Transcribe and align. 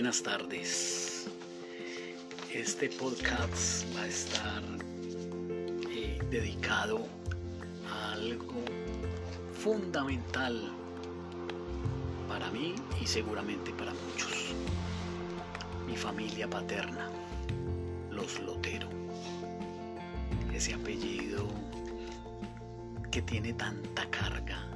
buenas 0.00 0.22
tardes. 0.22 1.26
Este 2.54 2.88
podcast 2.88 3.84
va 3.94 4.00
a 4.00 4.06
estar 4.06 4.62
eh, 5.90 6.18
dedicado 6.30 7.06
a 7.86 8.12
algo 8.12 8.64
fundamental 9.52 10.72
para 12.26 12.50
mí 12.50 12.76
y 12.98 13.06
seguramente 13.06 13.72
para 13.72 13.92
muchos. 13.92 14.54
Mi 15.86 15.98
familia 15.98 16.48
paterna, 16.48 17.10
los 18.10 18.40
Lotero. 18.40 18.88
Ese 20.54 20.72
apellido 20.72 21.46
que 23.10 23.20
tiene 23.20 23.52
tanta 23.52 24.08
carga, 24.08 24.66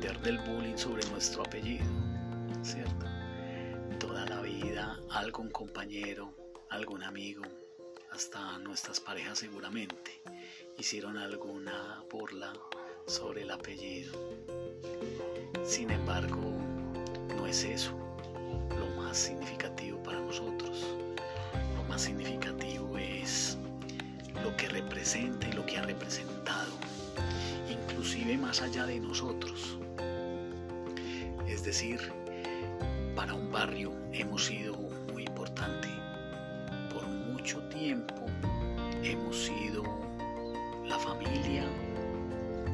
del 0.00 0.38
bullying 0.38 0.78
sobre 0.78 1.06
nuestro 1.10 1.42
apellido, 1.42 1.84
¿cierto? 2.62 3.04
Toda 3.98 4.24
la 4.24 4.40
vida 4.40 4.98
algún 5.10 5.50
compañero, 5.50 6.34
algún 6.70 7.02
amigo, 7.02 7.42
hasta 8.10 8.58
nuestras 8.60 8.98
parejas 8.98 9.40
seguramente 9.40 10.22
hicieron 10.78 11.18
alguna 11.18 12.02
burla 12.10 12.54
sobre 13.06 13.42
el 13.42 13.50
apellido. 13.50 14.14
Sin 15.66 15.90
embargo, 15.90 16.50
no 17.36 17.46
es 17.46 17.62
eso 17.64 17.92
lo 18.70 18.86
más 19.02 19.18
significativo 19.18 20.02
para 20.02 20.18
nosotros. 20.20 20.82
Lo 21.76 21.84
más 21.84 22.00
significativo 22.00 22.96
es 22.96 23.58
lo 24.42 24.56
que 24.56 24.66
representa 24.70 25.46
y 25.46 25.52
lo 25.52 25.66
que 25.66 25.76
ha 25.76 25.82
representado, 25.82 26.72
inclusive 27.68 28.38
más 28.38 28.62
allá 28.62 28.86
de 28.86 28.98
nosotros. 28.98 29.76
Es 31.60 31.66
decir, 31.66 32.00
para 33.14 33.34
un 33.34 33.52
barrio 33.52 33.92
hemos 34.14 34.46
sido 34.46 34.78
muy 35.12 35.24
importante. 35.24 35.88
Por 36.90 37.06
mucho 37.06 37.58
tiempo 37.68 38.14
hemos 39.02 39.44
sido 39.44 39.82
la 40.86 40.98
familia 40.98 41.64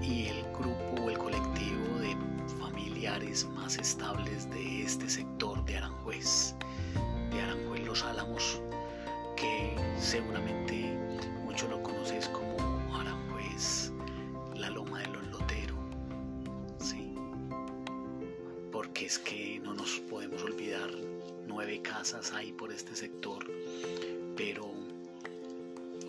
y 0.00 0.28
el 0.28 0.40
grupo 0.52 1.02
o 1.02 1.10
el 1.10 1.18
colectivo 1.18 1.98
de 1.98 2.16
familiares 2.60 3.44
más 3.56 3.76
estables 3.76 4.48
de 4.50 4.82
este 4.82 5.10
sector 5.10 5.64
de 5.64 5.78
Aranjuez, 5.78 6.54
de 7.32 7.42
Aranjuez 7.42 7.84
Los 7.84 8.04
Álamos, 8.04 8.62
que 9.36 9.74
seguramente 9.98 10.96
Porque 18.96 19.08
es 19.08 19.18
que 19.18 19.60
no 19.62 19.74
nos 19.74 20.00
podemos 20.08 20.42
olvidar, 20.42 20.88
nueve 21.46 21.82
casas 21.82 22.32
hay 22.32 22.50
por 22.52 22.72
este 22.72 22.96
sector, 22.96 23.44
pero 24.34 24.72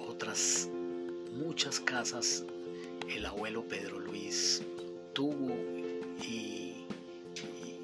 otras 0.07 0.69
muchas 1.33 1.81
casas 1.81 2.45
el 3.13 3.25
abuelo 3.25 3.67
Pedro 3.67 3.99
Luis 3.99 4.63
tuvo 5.11 5.53
y, 6.23 6.75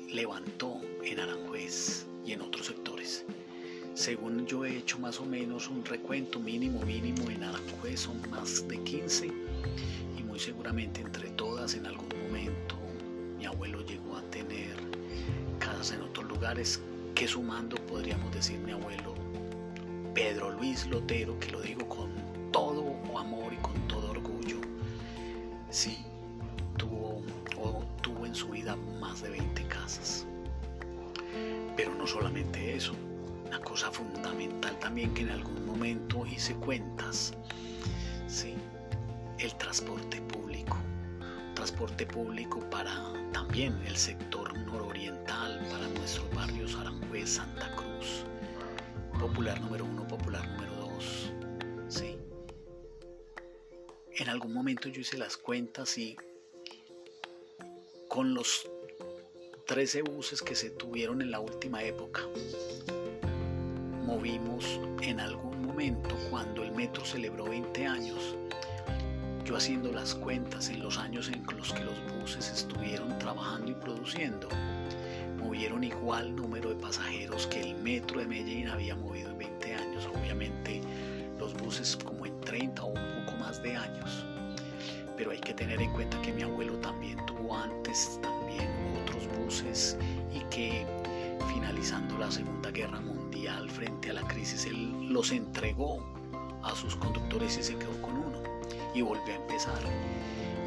levantó 0.09 0.79
en 1.03 1.19
Aranjuez 1.19 2.05
y 2.25 2.31
en 2.31 2.39
otros 2.39 2.67
sectores. 2.67 3.25
Según 3.95 4.47
yo 4.47 4.63
he 4.63 4.77
hecho 4.77 4.99
más 4.99 5.19
o 5.19 5.25
menos 5.25 5.67
un 5.67 5.83
recuento 5.83 6.39
mínimo 6.39 6.81
mínimo 6.85 7.29
en 7.29 7.43
Aranjuez 7.43 7.99
son 7.99 8.21
más 8.29 8.65
de 8.69 8.81
15 8.81 9.27
y 10.17 10.23
muy 10.23 10.39
seguramente 10.39 11.01
entre 11.01 11.29
todas 11.31 11.75
en 11.75 11.87
algún 11.87 12.07
momento 12.25 12.82
mi 13.43 13.47
abuelo 13.47 13.81
llegó 13.81 14.15
a 14.15 14.21
tener 14.31 14.73
casas 15.59 15.91
en 15.91 16.01
otros 16.01 16.25
lugares 16.29 16.79
que 17.13 17.27
sumando 17.27 17.75
podríamos 17.75 18.33
decir 18.33 18.57
mi 18.59 18.71
abuelo 18.71 19.13
Pedro 20.13 20.51
Luis 20.51 20.87
Lotero, 20.87 21.37
que 21.39 21.51
lo 21.51 21.59
digo 21.59 21.85
con 21.89 22.09
todo 22.53 22.95
amor 23.17 23.51
y 23.51 23.57
con 23.57 23.73
todo 23.89 24.11
orgullo, 24.11 24.61
sí, 25.69 26.05
tuvo, 26.77 27.21
tuvo 28.01 28.25
en 28.25 28.33
su 28.33 28.47
vida 28.47 28.77
más 29.01 29.21
de 29.21 29.31
20 29.31 29.67
casas. 29.67 30.25
Pero 31.75 31.93
no 31.95 32.07
solamente 32.07 32.77
eso, 32.77 32.93
una 33.45 33.59
cosa 33.59 33.91
fundamental 33.91 34.79
también 34.79 35.13
que 35.13 35.23
en 35.23 35.31
algún 35.31 35.65
momento 35.65 36.25
hice 36.25 36.53
cuentas, 36.55 37.33
sí, 38.27 38.53
el 39.37 39.53
transporte. 39.55 40.21
Transporte 41.63 42.05
público 42.05 42.59
para 42.69 42.93
también 43.31 43.81
el 43.87 43.95
sector 43.95 44.53
nororiental, 44.65 45.65
para 45.71 45.87
nuestros 45.87 46.29
barrios 46.35 46.75
Aranjuez, 46.75 47.29
Santa 47.29 47.73
Cruz, 47.77 48.25
popular 49.17 49.61
número 49.61 49.85
uno, 49.85 50.05
popular 50.05 50.45
número 50.45 50.75
dos. 50.75 51.31
¿sí? 51.87 52.17
En 54.17 54.27
algún 54.27 54.53
momento 54.53 54.89
yo 54.89 54.99
hice 54.99 55.17
las 55.17 55.37
cuentas 55.37 55.97
y 55.97 56.17
con 58.09 58.33
los 58.33 58.69
13 59.65 60.01
buses 60.01 60.41
que 60.41 60.55
se 60.55 60.69
tuvieron 60.69 61.21
en 61.21 61.31
la 61.31 61.39
última 61.39 61.81
época, 61.81 62.23
movimos 64.05 64.65
en 65.01 65.21
algún 65.21 65.65
momento 65.65 66.17
cuando 66.29 66.61
el 66.61 66.73
metro 66.73 67.05
celebró 67.05 67.45
20 67.45 67.85
años, 67.87 68.35
haciendo 69.57 69.91
las 69.91 70.15
cuentas 70.15 70.69
en 70.69 70.81
los 70.81 70.97
años 70.97 71.29
en 71.29 71.43
los 71.57 71.73
que 71.73 71.83
los 71.83 71.95
buses 72.19 72.49
estuvieron 72.49 73.17
trabajando 73.19 73.71
y 73.71 73.73
produciendo, 73.75 74.47
movieron 75.37 75.83
igual 75.83 76.35
número 76.35 76.69
de 76.69 76.75
pasajeros 76.75 77.47
que 77.47 77.61
el 77.61 77.75
metro 77.75 78.19
de 78.19 78.27
Medellín 78.27 78.69
había 78.69 78.95
movido 78.95 79.29
en 79.29 79.37
20 79.37 79.75
años. 79.75 80.09
Obviamente 80.15 80.81
los 81.39 81.53
buses 81.55 81.97
como 81.97 82.25
en 82.25 82.39
30 82.41 82.83
o 82.83 82.87
un 82.87 83.25
poco 83.25 83.37
más 83.37 83.61
de 83.61 83.75
años. 83.75 84.25
Pero 85.17 85.31
hay 85.31 85.39
que 85.39 85.53
tener 85.53 85.81
en 85.81 85.91
cuenta 85.91 86.21
que 86.21 86.33
mi 86.33 86.41
abuelo 86.41 86.73
también 86.77 87.23
tuvo 87.25 87.55
antes 87.55 88.19
también 88.21 88.67
otros 89.03 89.27
buses 89.37 89.97
y 90.33 90.39
que 90.49 90.85
finalizando 91.53 92.17
la 92.17 92.31
Segunda 92.31 92.71
Guerra 92.71 92.99
Mundial 93.01 93.69
frente 93.69 94.09
a 94.09 94.13
la 94.13 94.27
crisis 94.27 94.65
él 94.65 95.13
los 95.13 95.31
entregó 95.31 96.03
a 96.63 96.73
sus 96.75 96.95
conductores 96.95 97.57
y 97.57 97.63
se 97.63 97.75
quedó 97.75 98.01
con 98.01 98.17
uno 98.17 98.42
y 98.93 99.01
volvió 99.01 99.33
a 99.33 99.37
empezar. 99.37 99.81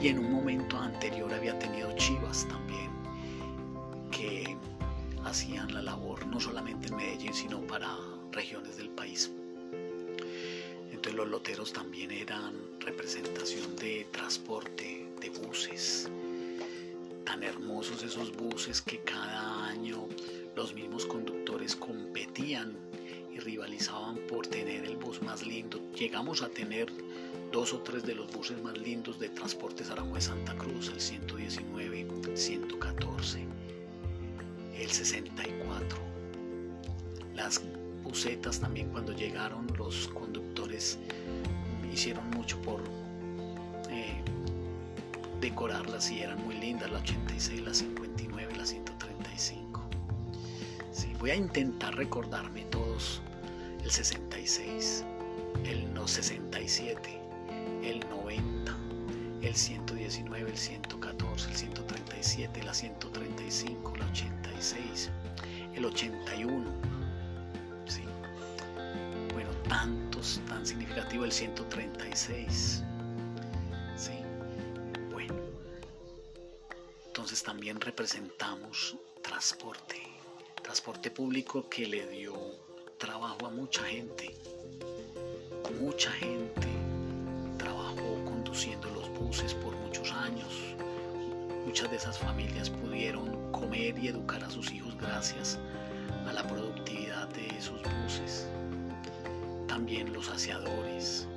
Y 0.01 0.09
en 0.09 0.19
un 0.19 0.33
momento 0.33 0.79
anterior 0.79 1.33
había 1.33 1.59
tenido 1.59 1.95
Chivas 1.97 2.47
también 2.49 2.91
que 4.11 4.57
hacían 5.25 5.73
la 5.75 5.83
labor 5.83 6.27
no 6.27 6.41
solamente 6.41 6.89
en 6.89 6.97
Medellín, 6.97 7.35
sino 7.35 7.61
para 7.61 7.97
regiones 8.33 8.77
del 8.77 8.91
país. 8.91 9.31
Entonces 10.91 11.15
los 11.15 11.29
loteros 11.29 11.73
también 11.73 12.11
eran 12.11 12.55
representación 12.81 13.77
de 13.77 14.07
transporte, 14.13 15.07
de 15.21 15.31
buses. 15.31 16.09
Tan 17.25 17.43
hermosos 17.43 18.03
esos 18.03 18.35
buses 18.37 18.81
que 18.81 19.01
cada 19.01 19.67
año 19.67 20.07
los 20.55 20.73
mismos 20.75 21.05
conductores 21.05 21.77
competían 21.77 22.77
y 23.35 23.39
rivalizaban 23.41 24.17
por 24.29 24.47
tener 24.47 24.85
el 24.85 24.97
bus 24.97 25.21
más 25.23 25.47
lindo. 25.47 25.81
Llegamos 25.93 26.43
a 26.43 26.49
tener 26.49 26.91
dos 27.53 27.73
o 27.73 27.81
tres 27.81 28.05
de 28.05 28.15
los 28.15 28.33
buses 28.33 28.63
más 28.63 28.77
lindos 28.79 29.19
de 29.19 29.29
Transportes 29.29 29.91
Aranjuez 29.91 30.25
Santa 30.25 30.57
Cruz, 30.57 30.89
el 30.89 31.01
119, 31.01 32.07
114 32.35 33.47
el 34.79 34.91
64. 34.91 35.99
Las 37.35 37.61
bucetas 38.03 38.61
también 38.61 38.91
cuando 38.91 39.13
llegaron 39.13 39.67
los 39.77 40.09
conductores 40.09 40.99
hicieron 41.93 42.29
mucho 42.31 42.61
por 42.63 42.81
eh, 43.91 44.21
decorarlas 45.41 46.11
y 46.11 46.21
eran 46.21 46.43
muy 46.45 46.57
lindas, 46.57 46.91
la 46.91 46.99
86, 46.99 47.61
la 47.63 47.75
59, 47.75 48.57
la 48.57 48.67
135. 48.67 49.83
Sí, 50.93 51.13
voy 51.19 51.31
a 51.31 51.37
intentar 51.37 51.95
recordarme 51.97 52.65
todos 52.67 53.23
el 53.83 53.91
66, 53.91 55.05
el 55.65 55.93
no 55.95 56.07
67, 56.07 57.21
el 57.91 58.01
90, 58.11 58.77
el 59.43 59.55
119, 59.55 60.51
el 60.51 60.57
114, 60.57 61.51
el 61.51 61.57
137, 61.57 62.63
la 62.65 62.75
135, 62.75 63.97
la 63.97 64.07
86, 64.07 65.11
el 65.75 65.85
81. 65.85 66.65
¿sí? 67.87 68.03
Bueno, 69.33 69.51
tantos, 69.69 70.41
tan 70.49 70.67
significativo 70.67 71.25
el 71.25 71.33
136. 71.33 72.83
¿sí? 73.97 74.13
Bueno, 75.13 75.35
entonces 77.07 77.43
también 77.45 77.81
representamos 77.81 78.97
transporte, 79.23 80.03
transporte 80.61 81.13
público 81.13 81.69
que 81.69 81.87
le 81.87 82.07
dio 82.09 82.35
trabajo 82.99 83.47
a 83.47 83.51
mucha 83.51 83.85
gente. 83.85 84.35
Mucha 85.81 86.11
gente 86.13 86.86
conduciendo 88.57 88.89
los 88.89 89.11
buses 89.21 89.53
por 89.53 89.77
muchos 89.77 90.11
años. 90.13 90.75
Muchas 91.67 91.91
de 91.91 91.97
esas 91.97 92.19
familias 92.19 92.71
pudieron 92.71 93.53
comer 93.53 93.99
y 93.99 94.09
educar 94.09 94.43
a 94.43 94.49
sus 94.49 94.73
hijos 94.73 94.97
gracias 94.97 95.59
a 96.27 96.33
la 96.33 96.43
productividad 96.43 97.29
de 97.35 97.49
esos 97.49 97.83
buses. 97.83 98.49
También 99.69 100.11
los 100.11 100.31
aseadores. 100.31 101.29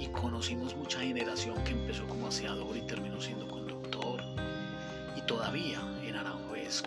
Y 0.00 0.06
conocimos 0.06 0.74
mucha 0.74 1.00
generación 1.00 1.62
que 1.64 1.72
empezó 1.72 2.06
como 2.06 2.28
aseador 2.28 2.74
y 2.74 2.80
terminó 2.86 3.20
siendo 3.20 3.46
conductor. 3.46 4.22
Y 5.18 5.20
todavía 5.26 5.82
en 6.02 6.16
Aranjuez, 6.16 6.82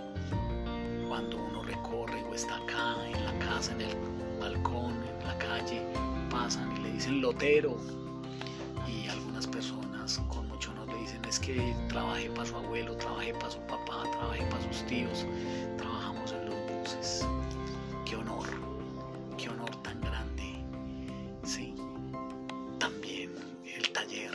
cuando 1.07 1.37
uno 1.37 1.61
recorre 1.61 2.23
o 2.23 2.33
está 2.33 2.57
acá 2.57 2.95
en 3.05 3.23
la 3.23 3.45
casa, 3.45 3.73
en 3.73 3.81
el 3.81 3.95
balcón, 4.39 4.95
en 5.03 5.27
la 5.27 5.37
calle, 5.37 5.83
pasan 6.31 6.75
y 6.77 6.79
le 6.79 6.91
dicen 6.93 7.21
lotero. 7.21 8.06
Y 8.87 9.07
algunas 9.09 9.45
personas 9.47 10.19
con 10.29 10.47
mucho 10.47 10.73
le 10.87 10.95
dicen 10.97 11.23
es 11.25 11.39
que 11.39 11.75
trabajé 11.89 12.29
para 12.29 12.45
su 12.45 12.55
abuelo, 12.55 12.95
trabajé 12.95 13.33
para 13.33 13.51
su 13.51 13.59
papá, 13.61 14.03
trabajé 14.11 14.43
para 14.45 14.63
sus 14.63 14.85
tíos, 14.85 15.25
trabajamos 15.77 16.31
en 16.31 16.45
los 16.45 16.55
buses. 16.71 17.25
Qué 18.05 18.15
honor, 18.15 18.47
qué 19.37 19.49
honor 19.49 19.75
tan 19.83 19.99
grande. 20.01 20.63
Sí, 21.43 21.75
también 22.79 23.31
el 23.75 23.89
taller, 23.89 24.31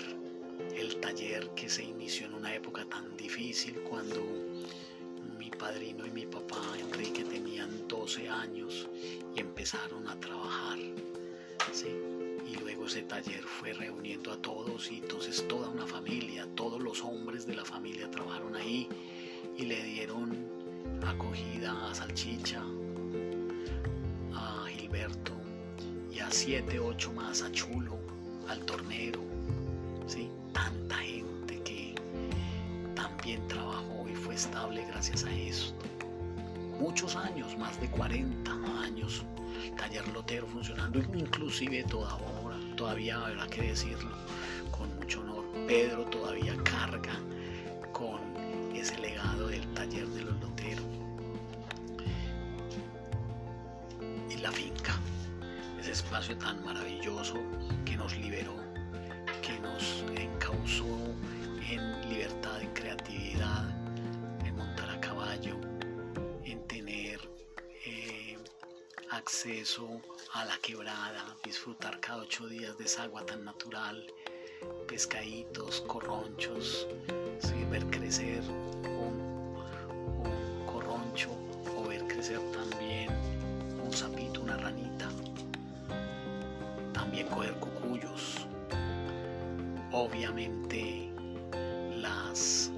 el 0.77 0.97
taller 1.01 1.49
que 1.55 1.69
se 1.69 1.85
inició 1.85 2.27
en 2.27 2.35
una 2.35 2.55
época 2.55 2.85
tan 2.87 3.17
difícil 3.17 3.75
cuando 3.89 4.21
mi 5.39 5.51
padrino 5.51 6.07
y 6.07 6.11
mi 6.11 6.27
papá 6.27 6.61
Enrique 6.79 7.25
tenían 7.25 7.89
12 7.89 8.29
años 8.29 8.89
y 9.35 9.41
empezaron 9.41 10.07
a 10.09 10.19
trabajar. 10.21 10.79
¿sí? 11.73 12.22
Y 12.53 12.57
luego 12.57 12.85
ese 12.87 13.03
taller 13.03 13.43
fue 13.43 13.73
reuniendo 13.73 14.31
a 14.31 14.37
todos 14.37 14.91
y 14.93 14.99
entonces 14.99 15.47
toda 15.49 15.71
una 15.71 15.87
familia, 15.87 16.47
todos 16.55 16.83
los 16.83 17.01
hombres 17.03 17.47
de 17.47 17.55
la 17.55 17.65
familia 17.65 18.11
trabajaron 18.11 18.55
ahí 18.55 18.89
y 19.57 19.63
le 19.63 19.83
dieron 19.83 20.37
acogida 21.07 21.73
a 21.91 21.95
Salchicha, 21.95 22.63
a 24.35 24.67
Gilberto 24.69 25.33
y 26.13 26.19
a 26.19 26.31
siete, 26.31 26.79
ocho 26.79 27.11
más, 27.15 27.41
a 27.41 27.51
Chulo, 27.53 27.99
al 28.49 28.61
Tornero, 28.67 29.21
¿sí? 30.07 30.29
Tanta 30.53 30.97
gente 30.97 31.59
que 31.63 31.95
también 32.95 33.47
trabajó 33.49 34.07
y 34.11 34.15
fue 34.15 34.35
estable 34.35 34.85
gracias 34.89 35.25
a 35.25 35.33
esto. 35.33 35.75
Muchos 36.79 37.17
años, 37.17 37.57
más 37.57 37.81
de 37.81 37.89
40 37.89 38.53
años, 38.83 39.23
taller 39.71 40.07
lotero 40.09 40.47
funcionando, 40.47 40.99
inclusive 41.15 41.85
toda 41.85 42.15
hora, 42.17 42.57
todavía 42.77 43.25
habrá 43.25 43.47
que 43.47 43.63
decirlo 43.63 44.11
con 44.71 44.95
mucho 44.97 45.21
honor. 45.21 45.45
Pedro 45.67 46.05
todavía 46.07 46.57
carga 46.65 47.19
con 47.93 48.21
ese 48.75 48.99
legado 48.99 49.49
del 49.49 49.67
taller 49.75 50.07
de 50.09 50.25
los 50.25 50.41
loteros. 50.41 50.85
Y 54.31 54.37
la 54.39 54.51
finca, 54.51 54.95
ese 55.81 55.93
espacio 55.93 56.37
tan 56.39 56.65
maravilloso 56.65 57.37
que 57.85 57.97
nos 57.97 58.17
liberó, 58.17 58.55
que 59.41 59.59
nos 59.61 60.05
encauzó 60.17 61.15
en 61.71 62.09
libertad, 62.09 62.61
en 62.61 62.73
creatividad, 62.73 63.72
acceso 69.23 70.01
a 70.35 70.45
la 70.45 70.59
quebrada, 70.59 71.25
disfrutar 71.45 72.01
cada 72.01 72.23
ocho 72.23 72.49
días 72.49 72.77
de 72.77 72.85
esa 72.85 73.05
agua 73.05 73.25
tan 73.25 73.45
natural, 73.45 74.05
pescaditos, 74.89 75.81
corronchos, 75.83 76.89
ver 77.71 77.87
crecer 77.87 78.43
un, 78.83 79.55
un 80.27 80.67
corroncho 80.67 81.31
o 81.77 81.87
ver 81.89 82.05
crecer 82.09 82.41
también 82.51 83.11
un 83.81 83.93
sapito, 83.93 84.41
una 84.41 84.57
ranita, 84.57 85.09
también 86.93 87.29
coger 87.29 87.55
cucuyos, 87.61 88.45
obviamente 89.93 91.09
las 91.97 92.73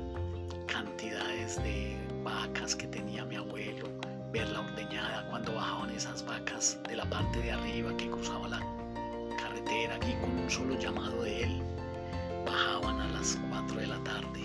cantidades 0.66 1.56
de 1.62 1.96
vacas 2.22 2.76
que 2.76 2.86
tenía 2.86 3.24
mi 3.24 3.36
abuelo, 3.36 4.03
ver 4.34 4.48
la 4.48 4.62
ordeñada 4.62 5.24
cuando 5.30 5.54
bajaban 5.54 5.90
esas 5.90 6.26
vacas 6.26 6.76
de 6.88 6.96
la 6.96 7.04
parte 7.04 7.38
de 7.38 7.52
arriba 7.52 7.96
que 7.96 8.10
cruzaba 8.10 8.48
la 8.48 8.60
carretera 9.38 9.96
y 10.08 10.14
con 10.20 10.36
un 10.36 10.50
solo 10.50 10.76
llamado 10.76 11.22
de 11.22 11.44
él 11.44 11.62
bajaban 12.44 13.00
a 13.00 13.06
las 13.12 13.38
4 13.48 13.76
de 13.76 13.86
la 13.86 14.02
tarde. 14.02 14.40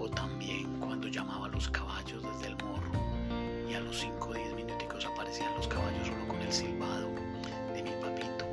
O 0.00 0.08
también 0.08 0.80
cuando 0.80 1.06
llamaba 1.06 1.46
a 1.46 1.50
los 1.50 1.68
caballos 1.68 2.24
desde 2.24 2.48
el 2.48 2.56
morro 2.56 2.90
y 3.70 3.74
a 3.74 3.80
los 3.80 4.00
5 4.00 4.28
o 4.28 4.34
10 4.34 4.54
minuticos 4.56 5.06
aparecían 5.06 5.54
los 5.54 5.68
caballos 5.68 6.08
solo 6.08 6.26
con 6.26 6.42
el 6.42 6.52
silbado 6.52 7.08
de 7.72 7.82
mi 7.84 7.90
papito 8.02 8.44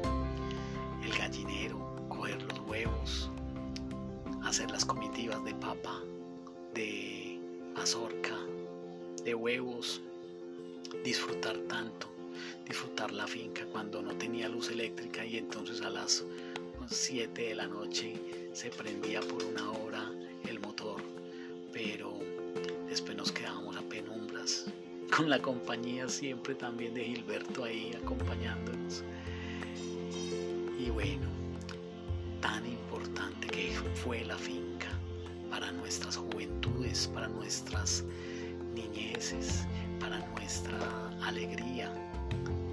el 1.03 1.17
gallinero, 1.17 1.79
coger 2.07 2.39
los 2.43 2.59
huevos 2.67 3.31
hacer 4.43 4.69
las 4.69 4.85
comitivas 4.85 5.43
de 5.43 5.55
papa 5.55 6.03
de 6.75 7.41
mazorca 7.75 8.37
de 9.25 9.33
huevos 9.33 10.03
disfrutar 11.03 11.57
tanto 11.67 12.09
disfrutar 12.69 13.11
la 13.11 13.25
finca 13.25 13.65
cuando 13.71 14.01
no 14.01 14.15
tenía 14.15 14.47
luz 14.47 14.69
eléctrica 14.69 15.25
y 15.25 15.37
entonces 15.37 15.81
a 15.81 15.89
las 15.89 16.23
7 16.87 17.41
de 17.41 17.55
la 17.55 17.67
noche 17.67 18.13
se 18.53 18.69
prendía 18.69 19.21
por 19.21 19.43
una 19.43 19.71
hora 19.71 20.11
el 20.47 20.59
motor, 20.59 21.01
pero 21.73 22.13
después 22.87 23.17
nos 23.17 23.31
quedábamos 23.31 23.75
a 23.75 23.81
penumbras 23.81 24.65
con 25.15 25.29
la 25.29 25.39
compañía 25.39 26.07
siempre 26.07 26.53
también 26.53 26.93
de 26.93 27.05
Gilberto 27.05 27.63
ahí 27.63 27.91
acompañándonos. 28.01 29.03
Y 30.79 30.91
bueno, 30.91 31.27
tan 32.39 32.65
importante 32.65 33.47
que 33.47 33.71
fue 33.95 34.23
la 34.23 34.37
finca 34.37 34.87
para 35.49 35.71
nuestras 35.71 36.17
juventudes, 36.17 37.07
para 37.07 37.27
nuestras 37.27 38.03
niñeces, 38.75 39.65
alegría, 41.29 41.91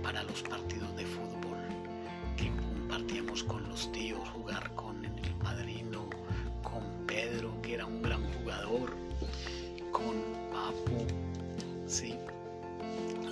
para 0.03 0.23
los 0.25 0.43
partidos 0.43 0.95
de 0.97 1.05
fútbol 1.05 1.59
que 2.37 2.51
compartíamos 2.51 3.45
con 3.45 3.69
los 3.69 3.91
tíos, 3.93 4.29
jugar 4.31 4.75
con 4.75 5.05
el 5.05 5.35
padrino, 5.43 6.09
con 6.63 6.83
Pedro, 7.07 7.61
que 7.63 7.75
era 7.75 7.87
un 7.87 8.03
gran 8.03 8.23
jugador, 8.33 8.95
con 9.93 10.15
Papo, 10.51 11.07
¿sí? 11.87 12.15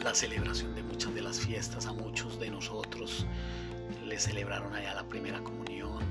la 0.02 0.14
celebración 0.14 0.74
de 0.74 0.82
muchas 0.82 1.14
de 1.14 1.22
las 1.22 1.40
fiestas 1.40 1.86
a 1.86 1.92
muchos 1.94 2.38
de 2.38 2.50
nosotros 2.50 3.26
le 4.04 4.18
celebraron 4.18 4.74
allá 4.74 4.94
la 4.94 5.08
primera 5.08 5.42
comunión, 5.42 6.04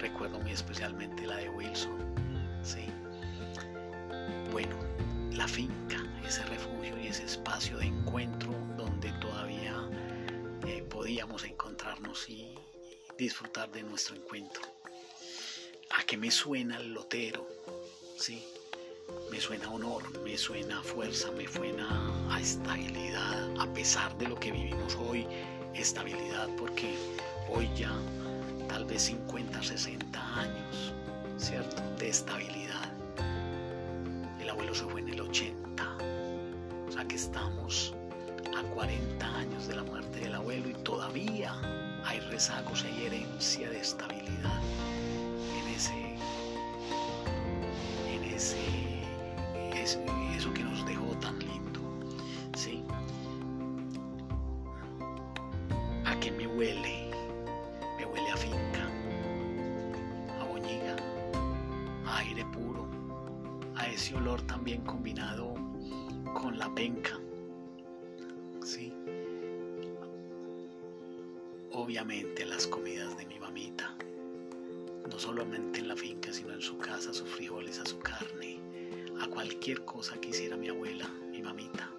recuerdo 0.00 0.40
muy 0.40 0.50
especialmente 0.50 1.24
la 1.26 1.36
de 1.36 1.48
Wilson, 1.50 1.98
¿sí? 2.64 2.86
Bueno, 4.50 4.74
la 5.32 5.46
finca, 5.46 5.97
ese 6.28 6.44
refugio 6.44 6.98
y 7.02 7.06
ese 7.06 7.24
espacio 7.24 7.78
de 7.78 7.86
encuentro 7.86 8.52
donde 8.76 9.10
todavía 9.12 9.88
eh, 10.66 10.84
podíamos 10.90 11.42
encontrarnos 11.44 12.28
y 12.28 12.54
disfrutar 13.16 13.70
de 13.72 13.82
nuestro 13.82 14.14
encuentro. 14.14 14.60
¿A 15.96 16.04
qué 16.04 16.18
me 16.18 16.30
suena 16.30 16.76
el 16.76 16.92
lotero? 16.92 17.48
¿Sí? 18.18 18.44
Me 19.30 19.40
suena 19.40 19.70
honor, 19.70 20.02
me 20.22 20.36
suena 20.36 20.82
fuerza, 20.82 21.30
me 21.30 21.48
suena 21.48 22.38
estabilidad, 22.38 23.58
a 23.58 23.72
pesar 23.72 24.16
de 24.18 24.28
lo 24.28 24.38
que 24.38 24.52
vivimos 24.52 24.96
hoy, 24.96 25.26
estabilidad, 25.74 26.46
porque 26.58 26.94
hoy 27.48 27.70
ya 27.74 27.92
tal 28.68 28.84
vez 28.84 29.00
50, 29.02 29.62
60 29.62 30.34
años, 30.40 30.92
¿cierto? 31.38 31.82
De 31.98 32.10
estabilidad. 32.10 32.92
El 34.42 34.50
abuelo 34.50 34.74
se 34.74 34.84
fue 34.84 35.00
en 35.00 35.08
el 35.08 35.20
80, 35.22 35.98
sea 36.98 37.06
que 37.06 37.14
estamos 37.14 37.94
a 38.56 38.62
40 38.74 39.36
años 39.36 39.68
de 39.68 39.76
la 39.76 39.84
muerte 39.84 40.18
del 40.18 40.34
abuelo 40.34 40.68
y 40.68 40.74
todavía 40.82 41.54
hay 42.04 42.18
rezagos, 42.20 42.84
hay 42.84 43.06
herencia 43.06 43.70
de 43.70 43.80
estabilidad 43.80 44.60
en 45.60 45.74
ese, 45.74 46.16
en 48.12 48.24
ese, 48.24 48.58
es, 49.74 49.98
eso 50.36 50.52
que 50.52 50.64
nos 50.64 50.84
dejó 50.86 51.06
tan 51.20 51.38
lindo, 51.38 51.80
¿sí? 52.56 52.82
¿A 56.04 56.18
qué 56.18 56.32
me 56.32 56.48
huele? 56.48 57.10
Me 57.96 58.06
huele 58.06 58.30
a 58.30 58.36
finca, 58.36 58.90
a 60.40 60.44
boñiga, 60.44 60.96
a 62.06 62.18
aire 62.18 62.44
puro, 62.46 62.88
a 63.76 63.86
ese 63.86 63.94
ese 64.08 64.16
olor 64.16 64.42
también 64.42 64.80
combinado 64.82 65.67
con 66.34 66.58
la 66.58 66.72
penca. 66.74 67.18
¿sí? 68.64 68.92
Obviamente 71.72 72.44
las 72.44 72.66
comidas 72.66 73.16
de 73.16 73.26
mi 73.26 73.38
mamita, 73.38 73.94
no 75.10 75.18
solamente 75.18 75.80
en 75.80 75.88
la 75.88 75.96
finca, 75.96 76.32
sino 76.32 76.52
en 76.52 76.60
su 76.60 76.76
casa, 76.78 77.12
sus 77.12 77.28
frijoles, 77.28 77.78
a 77.80 77.86
su 77.86 77.98
carne, 77.98 78.58
a 79.20 79.26
cualquier 79.28 79.84
cosa 79.84 80.20
que 80.20 80.30
hiciera 80.30 80.56
mi 80.56 80.68
abuela, 80.68 81.08
mi 81.30 81.42
mamita, 81.42 81.90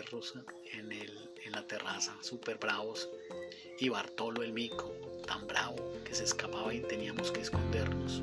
perros 0.00 0.34
en, 0.72 0.92
el, 0.92 1.30
en 1.44 1.52
la 1.52 1.66
terraza, 1.66 2.16
súper 2.20 2.56
bravos, 2.56 3.08
y 3.78 3.88
Bartolo 3.90 4.42
el 4.42 4.52
mico, 4.52 4.92
tan 5.26 5.46
bravo 5.46 5.76
que 6.04 6.14
se 6.14 6.24
escapaba 6.24 6.72
y 6.72 6.80
teníamos 6.80 7.30
que 7.30 7.40
escondernos. 7.40 8.22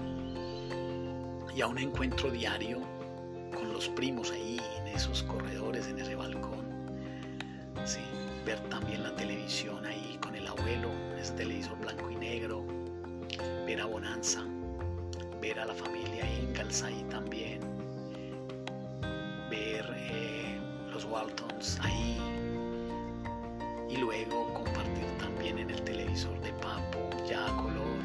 Y 1.55 1.61
a 1.61 1.67
un 1.67 1.77
encuentro 1.77 2.31
diario 2.31 2.79
con 3.53 3.71
los 3.73 3.89
primos 3.89 4.31
ahí 4.31 4.59
en 4.79 4.87
esos 4.87 5.23
corredores, 5.23 5.87
en 5.87 5.99
ese 5.99 6.15
balcón. 6.15 6.65
Sí, 7.85 8.01
ver 8.45 8.59
también 8.69 9.03
la 9.03 9.15
televisión 9.15 9.85
ahí 9.85 10.17
con 10.21 10.35
el 10.35 10.47
abuelo, 10.47 10.89
ese 11.19 11.33
televisor 11.33 11.77
blanco 11.79 12.09
y 12.09 12.15
negro, 12.15 12.65
ver 13.65 13.81
a 13.81 13.85
Bonanza, 13.85 14.43
ver 15.41 15.59
a 15.59 15.65
la 15.65 15.75
familia 15.75 16.23
ahí 16.25 17.05
también, 17.09 17.59
Waltons 21.57 21.79
ahí 21.81 22.17
y 23.89 23.97
luego 23.97 24.53
compartir 24.53 25.05
también 25.19 25.57
en 25.57 25.69
el 25.71 25.81
televisor 25.81 26.39
de 26.41 26.53
Papo 26.53 27.09
ya 27.27 27.47
a 27.47 27.57
color 27.57 27.97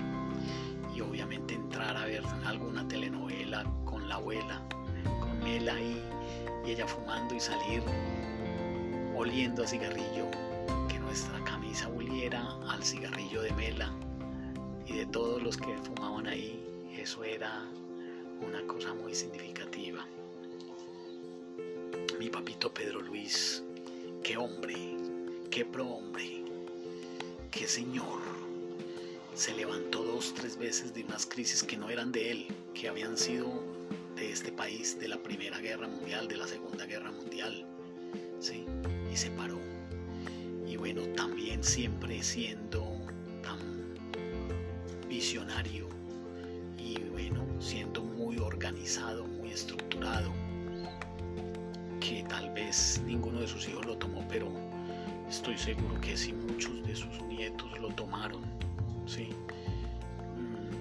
y 0.94 1.00
obviamente 1.00 1.54
entrar 1.54 1.96
a 1.96 2.06
ver 2.06 2.22
alguna 2.46 2.86
telenovela 2.88 3.64
con 3.84 4.08
la 4.08 4.16
abuela, 4.16 4.62
con 5.20 5.38
Mela 5.40 5.74
ahí 5.74 6.02
y 6.66 6.70
ella 6.70 6.86
fumando 6.86 7.34
y 7.34 7.40
salir 7.40 7.82
oliendo 9.14 9.64
a 9.64 9.66
cigarrillo, 9.66 10.30
que 10.88 10.98
nuestra 10.98 11.42
camisa 11.44 11.88
oliera 11.88 12.42
al 12.68 12.82
cigarrillo 12.82 13.42
de 13.42 13.52
Mela 13.52 13.92
y 14.86 14.94
de 14.94 15.06
todos 15.06 15.42
los 15.42 15.56
que 15.56 15.76
fumaban 15.78 16.26
ahí, 16.26 16.64
eso 16.96 17.22
era 17.24 17.64
una 18.40 18.66
cosa 18.66 18.94
muy 18.94 19.14
significativa. 19.14 20.06
Mi 22.22 22.30
papito 22.30 22.72
Pedro 22.72 23.02
Luis, 23.02 23.64
qué 24.22 24.36
hombre, 24.36 24.76
qué 25.50 25.64
pro 25.64 25.88
hombre, 25.88 26.44
qué 27.50 27.66
señor. 27.66 28.20
Se 29.34 29.52
levantó 29.52 30.04
dos, 30.04 30.32
tres 30.32 30.56
veces 30.56 30.94
de 30.94 31.02
unas 31.02 31.26
crisis 31.26 31.64
que 31.64 31.76
no 31.76 31.90
eran 31.90 32.12
de 32.12 32.30
él, 32.30 32.46
que 32.74 32.88
habían 32.88 33.18
sido 33.18 33.50
de 34.14 34.30
este 34.30 34.52
país, 34.52 35.00
de 35.00 35.08
la 35.08 35.20
Primera 35.20 35.58
Guerra 35.58 35.88
Mundial, 35.88 36.28
de 36.28 36.36
la 36.36 36.46
Segunda 36.46 36.86
Guerra 36.86 37.10
Mundial. 37.10 37.66
¿sí? 38.38 38.66
Y 39.12 39.16
se 39.16 39.28
paró. 39.32 39.58
Y 40.64 40.76
bueno, 40.76 41.02
también 41.16 41.64
siempre 41.64 42.22
siendo 42.22 43.04
tan 43.42 43.58
visionario 45.08 45.88
y 46.78 47.00
bueno, 47.10 47.44
siendo 47.60 48.04
muy 48.04 48.38
organizado, 48.38 49.26
muy 49.26 49.50
estructurado, 49.50 50.32
que 52.12 52.22
tal 52.24 52.50
vez 52.50 53.00
ninguno 53.06 53.40
de 53.40 53.48
sus 53.48 53.66
hijos 53.68 53.86
lo 53.86 53.96
tomó, 53.96 54.22
pero 54.28 54.48
estoy 55.30 55.56
seguro 55.56 55.98
que 56.00 56.14
sí 56.16 56.32
muchos 56.32 56.82
de 56.86 56.94
sus 56.94 57.22
nietos 57.22 57.78
lo 57.80 57.88
tomaron. 57.88 58.42
¿sí? 59.06 59.30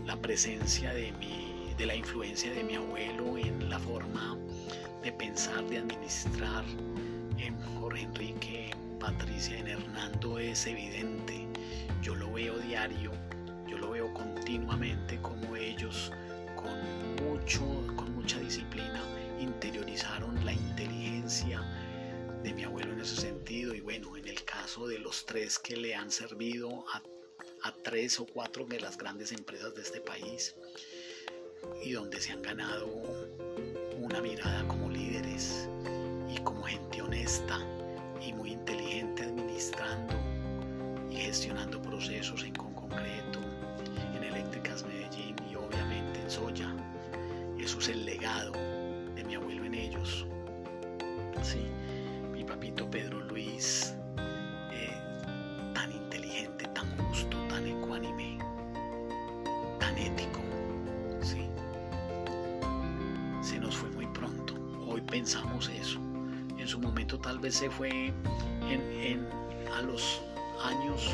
La 0.05 0.17
presencia 0.17 0.93
de, 0.93 1.13
mi, 1.13 1.73
de 1.77 1.85
la 1.85 1.95
influencia 1.95 2.51
de 2.51 2.63
mi 2.63 2.75
abuelo 2.75 3.37
en 3.37 3.69
la 3.69 3.79
forma 3.79 4.37
de 5.03 5.11
pensar, 5.13 5.63
de 5.67 5.77
administrar, 5.77 6.65
en 7.37 7.57
Jorge 7.79 8.03
Enrique, 8.03 8.71
en 8.71 8.99
Patricia, 8.99 9.57
en 9.57 9.67
Hernando 9.69 10.37
es 10.37 10.67
evidente. 10.67 11.47
Yo 12.01 12.13
lo 12.13 12.31
veo 12.33 12.57
diario, 12.59 13.11
yo 13.69 13.77
lo 13.77 13.91
veo 13.91 14.13
continuamente 14.13 15.17
como 15.21 15.55
ellos 15.55 16.11
con 16.55 17.25
mucho, 17.25 17.61
con 17.95 18.13
mucha 18.15 18.37
disciplina 18.39 19.01
interiorizaron 19.41 20.45
la 20.45 20.53
inteligencia 20.53 21.61
de 22.43 22.53
mi 22.53 22.63
abuelo 22.63 22.93
en 22.93 23.01
ese 23.01 23.15
sentido 23.15 23.73
y 23.73 23.81
bueno, 23.81 24.15
en 24.17 24.27
el 24.27 24.43
caso 24.43 24.87
de 24.87 24.99
los 24.99 25.25
tres 25.25 25.59
que 25.59 25.75
le 25.75 25.95
han 25.95 26.11
servido 26.11 26.85
a, 26.93 27.01
a 27.63 27.73
tres 27.83 28.19
o 28.19 28.25
cuatro 28.25 28.65
de 28.65 28.79
las 28.79 28.97
grandes 28.97 29.31
empresas 29.31 29.75
de 29.75 29.81
este 29.81 30.01
país 30.01 30.55
y 31.83 31.91
donde 31.91 32.19
se 32.19 32.31
han 32.31 32.41
ganado 32.41 32.87
una 33.97 34.21
mirada 34.21 34.67
como 34.67 34.89
líderes 34.89 35.67
y 36.29 36.37
como 36.39 36.63
gente 36.63 37.01
honesta 37.01 37.59
y 38.25 38.33
muy 38.33 38.51
inteligente 38.51 39.23
administrando 39.23 40.13
y 41.11 41.15
gestionando 41.15 41.81
procesos 41.81 42.43
en 42.43 42.53
concreto 42.53 43.39
en 44.15 44.23
Eléctricas 44.23 44.83
Medellín 44.85 45.35
y 45.51 45.55
obviamente 45.55 46.19
en 46.21 46.29
Soya. 46.29 46.75
Eso 47.59 47.79
es 47.79 47.89
el 47.89 48.05
legado 48.05 48.70
pensamos 65.21 65.69
eso. 65.69 65.99
En 66.57 66.67
su 66.67 66.79
momento 66.79 67.19
tal 67.19 67.37
vez 67.37 67.53
se 67.53 67.69
fue 67.69 68.11
en, 68.67 69.27
a 69.71 69.83
los 69.83 70.19
años 70.63 71.11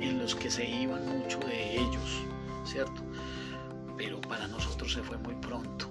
en 0.00 0.20
los 0.20 0.36
que 0.36 0.48
se 0.48 0.64
iban 0.64 1.04
mucho 1.18 1.40
de 1.40 1.74
ellos, 1.74 2.22
¿cierto? 2.64 3.02
Pero 3.96 4.20
para 4.20 4.46
nosotros 4.46 4.92
se 4.92 5.02
fue 5.02 5.18
muy 5.18 5.34
pronto. 5.34 5.88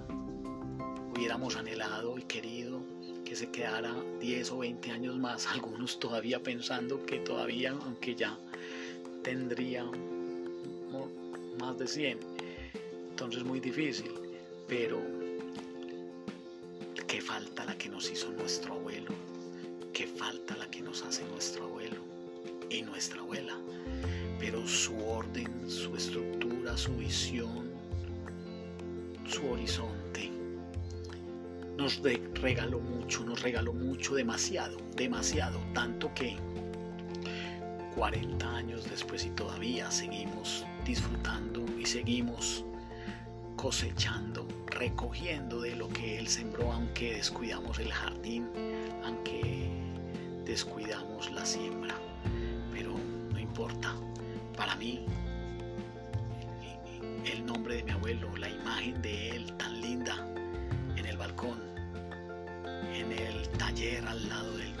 Hubiéramos 1.14 1.56
anhelado 1.56 2.16
y 2.16 2.22
querido 2.22 2.80
que 3.22 3.36
se 3.36 3.50
quedara 3.50 3.94
10 4.18 4.52
o 4.52 4.58
20 4.60 4.90
años 4.90 5.18
más, 5.18 5.46
algunos 5.48 6.00
todavía 6.00 6.42
pensando 6.42 7.04
que 7.04 7.18
todavía, 7.18 7.72
aunque 7.84 8.14
ya 8.14 8.34
tendría 9.22 9.84
más 11.58 11.78
de 11.78 11.86
100, 11.86 12.18
entonces 13.10 13.44
muy 13.44 13.60
difícil, 13.60 14.10
pero 14.66 15.19
falta 17.40 17.64
la 17.64 17.78
que 17.78 17.88
nos 17.88 18.10
hizo 18.10 18.30
nuestro 18.32 18.74
abuelo, 18.74 19.14
qué 19.94 20.06
falta 20.06 20.54
la 20.58 20.70
que 20.70 20.82
nos 20.82 21.02
hace 21.02 21.24
nuestro 21.24 21.64
abuelo 21.64 21.96
y 22.68 22.82
nuestra 22.82 23.20
abuela, 23.20 23.56
pero 24.38 24.66
su 24.68 24.94
orden, 25.08 25.48
su 25.66 25.96
estructura, 25.96 26.76
su 26.76 26.94
visión, 26.96 27.70
su 29.26 29.50
horizonte 29.50 30.30
nos 31.78 32.02
regaló 32.34 32.78
mucho, 32.78 33.24
nos 33.24 33.40
regaló 33.40 33.72
mucho, 33.72 34.14
demasiado, 34.14 34.76
demasiado, 34.94 35.58
tanto 35.72 36.12
que 36.12 36.36
40 37.96 38.54
años 38.54 38.84
después 38.90 39.24
y 39.24 39.30
todavía 39.30 39.90
seguimos 39.90 40.66
disfrutando 40.84 41.64
y 41.78 41.86
seguimos 41.86 42.66
cosechando, 43.56 44.46
recogiendo 44.80 45.60
de 45.60 45.76
lo 45.76 45.88
que 45.88 46.18
Él 46.18 46.26
sembró, 46.26 46.72
aunque 46.72 47.12
descuidamos 47.12 47.78
el 47.78 47.92
jardín, 47.92 48.48
aunque 49.04 49.70
descuidamos 50.46 51.30
la 51.32 51.44
siembra. 51.44 51.94
Pero 52.72 52.94
no 53.30 53.38
importa. 53.38 53.94
Para 54.56 54.76
mí, 54.76 55.04
el 57.26 57.44
nombre 57.44 57.76
de 57.76 57.82
mi 57.82 57.90
abuelo, 57.90 58.34
la 58.38 58.48
imagen 58.48 59.02
de 59.02 59.36
él 59.36 59.56
tan 59.58 59.80
linda 59.82 60.26
en 60.96 61.04
el 61.04 61.16
balcón, 61.18 61.60
en 62.94 63.12
el 63.12 63.48
taller 63.58 64.06
al 64.06 64.28
lado 64.28 64.56
del, 64.56 64.74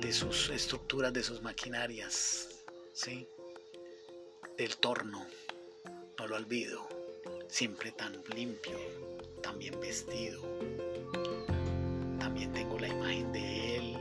de 0.00 0.12
sus 0.12 0.48
estructuras, 0.48 1.12
de 1.12 1.22
sus 1.22 1.42
maquinarias, 1.42 2.48
¿sí? 2.94 3.28
del 4.56 4.76
torno, 4.76 5.26
no 6.24 6.28
lo 6.28 6.36
olvido, 6.36 6.80
siempre 7.48 7.92
tan 7.92 8.14
limpio, 8.34 8.78
tan 9.42 9.58
bien 9.58 9.78
vestido. 9.78 10.40
También 12.18 12.50
tengo 12.54 12.78
la 12.78 12.88
imagen 12.88 13.30
de 13.30 13.76
él 13.76 13.96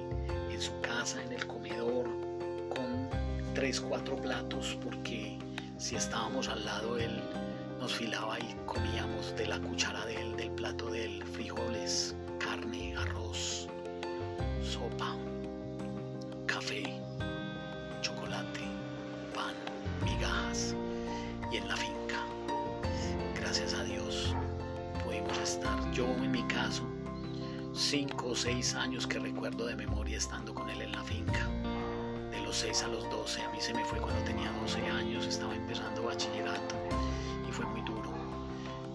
en 0.50 0.62
su 0.62 0.72
casa, 0.80 1.22
en 1.22 1.34
el 1.34 1.46
comedor, 1.46 2.06
con 2.70 3.10
tres, 3.53 3.82
cuatro 3.82 4.15
platos, 4.15 4.77
porque 4.82 5.38
si 5.77 5.98
estábamos 5.98 6.48
al 6.48 6.63
lado, 6.63 6.98
él 6.98 7.22
nos 7.82 7.94
filaba 7.94 8.39
y 8.39 8.56
comíamos 8.65 9.36
de 9.36 9.48
la 9.48 9.60
cuchara 9.60 10.06
de 10.06 10.22
él, 10.22 10.38
del 10.38 10.51
plato 10.51 10.89
de 10.92 11.03
él, 11.03 11.24
frijoles, 11.25 12.15
5 27.94 28.26
o 28.26 28.36
6 28.36 28.74
años 28.74 29.06
que 29.06 29.20
recuerdo 29.20 29.68
de 29.68 29.76
memoria 29.76 30.18
estando 30.18 30.52
con 30.52 30.68
él 30.68 30.82
en 30.82 30.94
la 30.94 31.04
finca. 31.04 31.48
De 32.32 32.42
los 32.42 32.56
6 32.56 32.86
a 32.86 32.88
los 32.88 33.08
12, 33.12 33.44
a 33.44 33.50
mí 33.52 33.62
se 33.62 33.72
me 33.72 33.86
fue 33.86 34.00
cuando 34.00 34.20
tenía 34.24 34.52
12 34.62 34.82
años, 34.88 35.28
estaba 35.28 35.54
empezando 35.54 36.02
bachillerato 36.02 36.74
y 37.48 37.52
fue 37.52 37.68
muy 37.68 37.82
duro. 37.82 38.10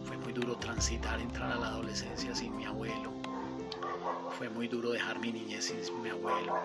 Fue 0.02 0.16
muy 0.16 0.32
duro 0.32 0.56
transitar, 0.56 1.20
entrar 1.20 1.52
a 1.52 1.60
la 1.60 1.68
adolescencia 1.68 2.34
sin 2.34 2.56
mi 2.56 2.64
abuelo. 2.64 3.12
Fue 4.36 4.48
muy 4.48 4.66
duro 4.66 4.90
dejar 4.90 5.20
mi 5.20 5.30
niñez 5.30 5.66
sin 5.66 6.02
mi 6.02 6.08
abuelo. 6.08 6.58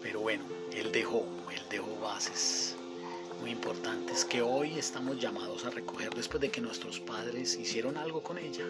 Pero 0.00 0.20
bueno, 0.20 0.44
él 0.72 0.92
dejó, 0.92 1.26
él 1.52 1.62
dejó 1.70 1.98
bases 2.00 2.76
muy 3.40 3.50
importantes 3.50 4.24
que 4.24 4.40
hoy 4.40 4.78
estamos 4.78 5.18
llamados 5.18 5.64
a 5.64 5.70
recoger 5.70 6.14
después 6.14 6.40
de 6.40 6.52
que 6.52 6.60
nuestros 6.60 7.00
padres 7.00 7.56
hicieron 7.56 7.96
algo 7.96 8.22
con 8.22 8.38
ella 8.38 8.64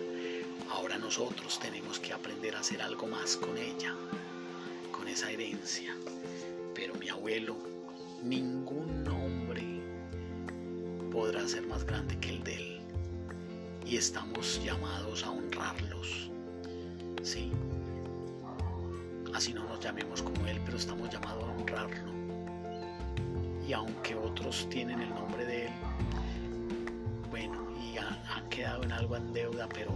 Ahora 0.71 0.99
nosotros 0.99 1.59
tenemos 1.59 1.99
que 1.99 2.13
aprender 2.13 2.57
a 2.57 2.61
hacer 2.61 2.83
algo 2.83 3.07
más 3.07 3.37
con 3.37 3.57
ella, 3.57 3.95
con 4.91 5.09
esa 5.09 5.31
herencia. 5.31 5.95
Pero 6.75 6.95
mi 6.95 7.09
abuelo, 7.09 7.57
ningún 8.23 9.07
hombre 9.09 9.63
podrá 11.11 11.47
ser 11.47 11.67
más 11.67 11.85
grande 11.85 12.19
que 12.19 12.31
el 12.31 12.45
de 12.45 12.55
él. 12.55 12.81
Y 13.87 13.97
estamos 13.97 14.63
llamados 14.65 15.25
a 15.25 15.31
honrarlos. 15.31 16.31
Sí. 17.23 17.53
Así 19.35 19.53
no 19.53 19.65
nos 19.65 19.81
llamemos 19.81 20.23
como 20.23 20.47
él, 20.47 20.61
pero 20.65 20.77
estamos 20.77 21.11
llamados 21.11 21.45
a 21.45 21.53
honrarlo 21.53 22.13
y 23.67 23.73
aunque 23.73 24.15
otros 24.15 24.69
tienen 24.69 25.01
el 25.01 25.09
nombre 25.11 25.45
de 25.47 25.67
él, 25.67 25.73
bueno, 27.31 27.67
y 27.81 27.97
han, 27.97 28.49
quedado 28.51 28.83
en 28.83 28.93
algo 28.93 29.17
en 29.17 29.33
deuda, 29.33 29.69
pero 29.73 29.93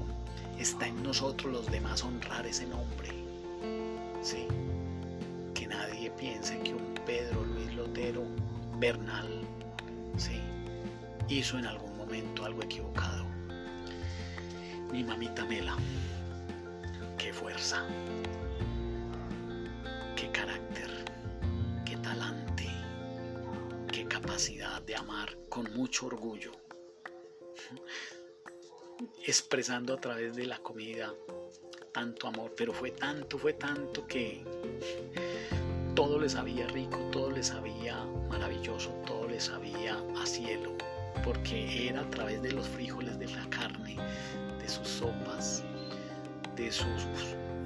está 0.58 0.86
en 0.86 1.02
nosotros 1.02 1.52
los 1.52 1.70
demás 1.70 2.02
honrar 2.02 2.46
ese 2.46 2.66
nombre. 2.66 3.08
Sí, 4.22 4.46
que 5.54 5.66
nadie 5.66 6.10
piense 6.10 6.58
que 6.60 6.74
un 6.74 6.94
Pedro 7.06 7.44
Luis 7.44 7.74
Lotero 7.74 8.24
Bernal, 8.78 9.42
sí, 10.16 10.40
hizo 11.28 11.58
en 11.58 11.66
algún 11.66 11.96
momento 11.96 12.44
algo 12.44 12.62
equivocado. 12.62 13.24
Mi 14.92 15.04
mamita 15.04 15.44
Mela, 15.44 15.76
qué 17.18 17.32
fuerza, 17.32 17.84
qué 20.16 20.30
carácter, 20.30 20.90
qué 21.84 21.96
talante 21.98 22.56
capacidad 24.36 24.82
de 24.82 24.94
amar 24.94 25.36
con 25.48 25.72
mucho 25.74 26.06
orgullo, 26.06 26.52
expresando 29.26 29.92
a 29.94 30.00
través 30.00 30.36
de 30.36 30.46
la 30.46 30.58
comida 30.58 31.12
tanto 31.92 32.28
amor, 32.28 32.52
pero 32.56 32.72
fue 32.72 32.92
tanto, 32.92 33.38
fue 33.38 33.54
tanto 33.54 34.06
que 34.06 34.44
todo 35.94 36.20
le 36.20 36.28
sabía 36.28 36.66
rico, 36.68 36.98
todo 37.10 37.32
le 37.32 37.42
sabía 37.42 38.04
maravilloso, 38.28 38.90
todo 39.04 39.26
le 39.26 39.40
sabía 39.40 39.98
a 40.16 40.26
cielo, 40.26 40.76
porque 41.24 41.88
era 41.88 42.02
a 42.02 42.10
través 42.10 42.40
de 42.40 42.52
los 42.52 42.68
frijoles, 42.68 43.18
de 43.18 43.26
la 43.26 43.48
carne, 43.50 43.96
de 44.60 44.68
sus 44.68 44.86
sopas, 44.86 45.64
de 46.54 46.70
sus 46.70 46.86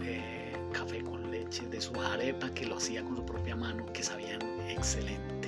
eh, 0.03 0.57
café 0.73 1.03
con 1.03 1.31
leche, 1.31 1.66
de 1.66 1.81
su 1.81 1.94
arepa 2.01 2.49
que 2.55 2.64
lo 2.64 2.77
hacía 2.77 3.03
con 3.03 3.16
su 3.16 3.27
propia 3.27 3.55
mano, 3.55 3.85
que 3.92 4.03
sabían 4.03 4.40
excelente 4.70 5.39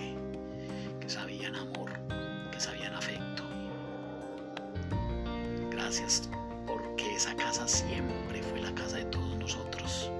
Porque 6.66 7.16
esa 7.16 7.36
casa 7.36 7.68
siempre 7.68 8.42
fue 8.42 8.62
la 8.62 8.74
casa 8.74 8.96
de 8.96 9.04
todos 9.04 9.36
nosotros. 9.36 10.10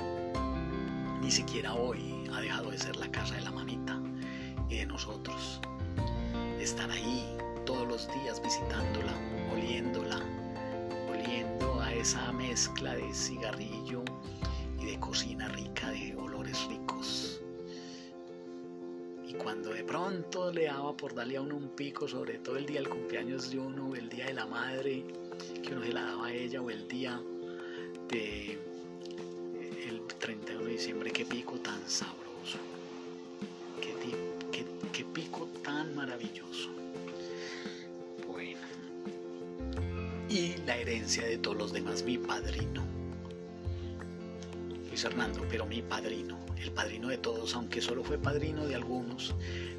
Ni 1.22 1.30
siquiera 1.30 1.72
hoy 1.72 2.28
ha 2.30 2.42
dejado 2.42 2.70
de 2.70 2.76
ser 2.76 2.94
la 2.96 3.10
casa 3.10 3.36
de 3.36 3.40
la 3.40 3.52
mamita 3.52 3.98
y 4.68 4.76
de 4.76 4.86
nosotros. 4.86 5.62
Estar 6.60 6.90
ahí 6.90 7.26
todos 7.64 7.88
los 7.88 8.06
días 8.12 8.42
visitándola, 8.42 9.14
oliéndola, 9.54 10.20
oliendo 11.10 11.80
a 11.80 11.90
esa 11.94 12.30
mezcla 12.32 12.94
de 12.94 13.14
cigarrillo 13.14 14.04
y 14.78 14.84
de 14.84 15.00
cocina 15.00 15.48
rica, 15.48 15.88
de 15.88 16.14
olores 16.16 16.66
ricos 16.68 17.42
cuando 19.42 19.70
de 19.70 19.84
pronto 19.84 20.52
le 20.52 20.66
daba 20.66 20.96
por 20.96 21.14
darle 21.14 21.36
a 21.36 21.40
uno 21.40 21.56
un 21.56 21.70
pico, 21.70 22.06
sobre 22.06 22.38
todo 22.38 22.56
el 22.56 22.66
día 22.66 22.80
del 22.80 22.88
cumpleaños 22.88 23.50
de 23.50 23.58
uno, 23.58 23.94
el 23.94 24.08
día 24.08 24.26
de 24.26 24.34
la 24.34 24.46
madre, 24.46 25.04
que 25.62 25.74
uno 25.74 25.84
se 25.84 25.92
la 25.92 26.02
daba 26.02 26.26
a 26.26 26.32
ella, 26.32 26.60
o 26.60 26.70
el 26.70 26.86
día 26.88 27.20
de 28.08 28.58
el 29.88 30.02
31 30.18 30.64
de 30.64 30.72
diciembre, 30.72 31.10
qué 31.10 31.24
pico 31.24 31.54
tan 31.58 31.80
sabroso, 31.88 32.58
qué, 33.80 33.94
qué, 34.50 34.64
qué 34.92 35.04
pico 35.04 35.48
tan 35.62 35.94
maravilloso. 35.94 36.70
Bueno, 38.26 38.60
y 40.28 40.56
la 40.66 40.76
herencia 40.76 41.24
de 41.26 41.38
todos 41.38 41.56
los 41.56 41.72
demás, 41.72 42.02
mi 42.02 42.18
padrino. 42.18 42.84
Luis 44.88 45.04
Hernando, 45.04 45.44
pero 45.50 45.66
mi 45.66 45.82
padrino 45.82 46.42
el 46.62 46.70
padrino 46.70 47.08
de 47.08 47.18
todos, 47.18 47.54
aunque 47.54 47.80
solo 47.80 48.04
fue 48.04 48.18
padrino 48.18 48.64
de 48.66 48.76
algunos, 48.76 49.34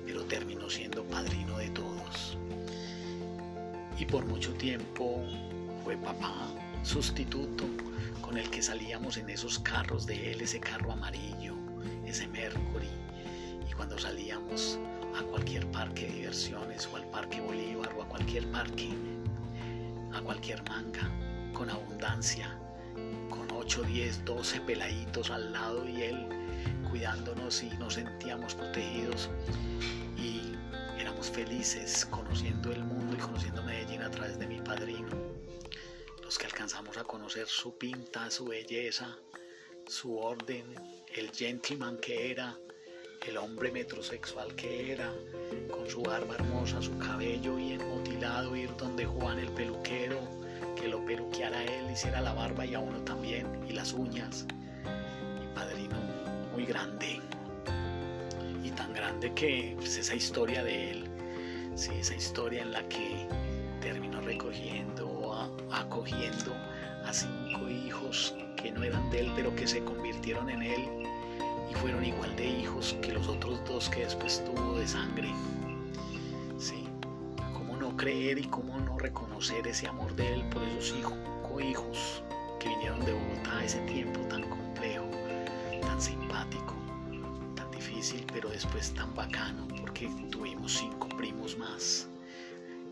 pero 0.06 0.24
terminó 0.26 0.70
siendo 0.70 1.04
padrino 1.06 1.58
de 1.58 1.70
todos. 1.70 2.38
Y 3.98 4.06
por 4.06 4.26
mucho 4.26 4.54
tiempo 4.54 5.24
fue 5.84 5.98
papá, 5.98 6.48
sustituto, 6.84 7.66
con 8.22 8.38
el 8.38 8.50
que 8.50 8.62
salíamos 8.62 9.18
en 9.18 9.30
esos 9.30 9.60
carros 9.60 10.06
de 10.06 10.32
él, 10.32 10.42
ese 10.42 10.60
carro 10.60 10.92
amarillo, 10.92 11.56
ese 12.06 12.28
Mercury. 12.28 12.90
Y 13.70 13.74
cuando 13.74 13.98
salíamos 13.98 14.80
a 15.18 15.24
cualquier 15.24 15.70
parque 15.72 16.08
de 16.08 16.14
diversiones 16.14 16.88
o 16.92 16.98
al 16.98 17.06
Parque 17.10 17.42
Bolívar 17.42 17.94
o 17.98 18.04
a 18.04 18.08
cualquier 18.08 18.50
parque, 18.52 18.90
a 20.14 20.22
cualquier 20.22 20.64
manga, 20.70 21.10
con 21.54 21.70
abundancia, 21.70 22.58
con 23.30 23.48
8, 23.52 23.84
10, 23.84 24.26
12 24.26 24.62
peladitos 24.62 25.30
al 25.30 25.52
lado 25.54 25.88
y 25.88 26.02
él 26.02 26.28
cuidándonos 26.90 27.64
y 27.64 27.70
nos 27.78 27.96
sentíamos 27.96 28.56
protegidos 28.56 29.30
y 30.18 30.54
éramos 31.00 31.30
felices 31.30 32.06
conociendo 32.06 32.72
el 32.72 32.84
mundo 32.84 32.93
y 33.14 33.18
conociendo 33.18 33.64
Medellín 33.64 34.02
a 34.02 34.12
través 34.12 34.38
de 34.40 34.48
mi 34.48 34.60
padrino. 34.62 35.10
Los 36.24 36.38
que 36.38 36.46
alcanzamos 36.46 36.98
a 36.98 37.04
conocer 37.04 37.48
su 37.48 37.78
pinta, 37.78 38.30
su 38.32 38.46
belleza, 38.46 39.18
su 39.88 40.18
orden, 40.18 40.76
el 41.14 41.32
gentleman 41.32 41.98
que 41.98 42.32
era, 42.32 42.58
el 43.28 43.38
hombre 43.38 43.72
metrosexual 43.72 44.56
que 44.56 44.92
era, 44.92 45.12
con 45.70 45.90
su 45.90 46.02
barba 46.02 46.36
hermosa, 46.36 46.82
su 46.82 46.98
cabello 46.98 47.56
bien 47.56 47.88
mutilado, 47.88 48.56
ir 48.56 48.76
donde 48.78 49.06
Juan 49.06 49.40
el 49.40 49.52
peluquero, 49.52 50.20
que 50.76 50.88
lo 50.88 51.06
peluqueara 51.06 51.64
él, 51.64 51.92
hiciera 51.92 52.22
la 52.22 52.34
barba 52.34 52.66
y 52.66 52.74
a 52.74 52.80
uno 52.80 53.00
también, 53.04 53.48
y 53.68 53.74
las 53.74 53.94
uñas 53.94 54.46
muy 56.54 56.66
grande 56.66 57.20
y 58.64 58.70
tan 58.72 58.94
grande 58.94 59.34
que 59.34 59.74
pues, 59.76 59.98
esa 59.98 60.16
historia 60.16 60.64
de 60.64 60.92
él, 60.92 61.03
esa 61.74 62.14
historia 62.14 62.62
en 62.62 62.72
la 62.72 62.88
que 62.88 63.28
terminó 63.82 64.22
recogiendo, 64.22 65.50
acogiendo 65.72 66.56
a 67.06 67.12
cinco 67.12 67.68
hijos 67.68 68.36
que 68.56 68.72
no 68.72 68.84
eran 68.84 69.10
de 69.10 69.22
él, 69.22 69.32
pero 69.36 69.56
que 69.56 69.68
se 69.68 69.84
convirtieron 69.84 70.50
en 70.50 70.62
él 70.62 70.88
y 71.70 71.74
fueron 71.76 72.06
igual 72.06 72.36
de 72.36 72.46
hijos 72.46 72.96
que 73.02 73.12
los 73.14 73.28
otros 73.28 73.60
dos 73.66 73.90
que 73.90 74.02
después 74.02 74.44
tuvo 74.46 74.78
de 74.78 74.88
sangre. 74.88 75.30
Sí, 76.60 76.88
cómo 77.54 77.76
no 77.76 77.98
creer 77.98 78.38
y 78.38 78.44
cómo 78.44 78.80
no 78.80 78.98
reconocer 79.00 79.68
ese 79.68 79.88
amor 79.88 80.16
de 80.16 80.36
él 80.36 80.44
por 80.50 80.62
esos 80.64 80.96
hijos, 80.98 81.14
hijos 81.60 82.24
que 82.60 82.70
vinieron 82.70 83.00
de 83.06 83.14
Bogotá 83.14 83.58
a 83.58 83.66
ese 83.66 83.80
tiempo 83.80 84.20
tan 84.22 84.44
complejo, 84.44 85.06
tan 85.82 86.02
simpático, 86.02 86.74
tan 87.56 87.70
difícil, 87.72 88.26
pero 88.32 88.50
después 88.50 88.94
tan 88.94 89.14
bacano, 89.16 89.68
porque 89.94 90.10
tuvimos 90.32 90.74
cinco 90.80 91.08
primos 91.10 91.56
más, 91.56 92.08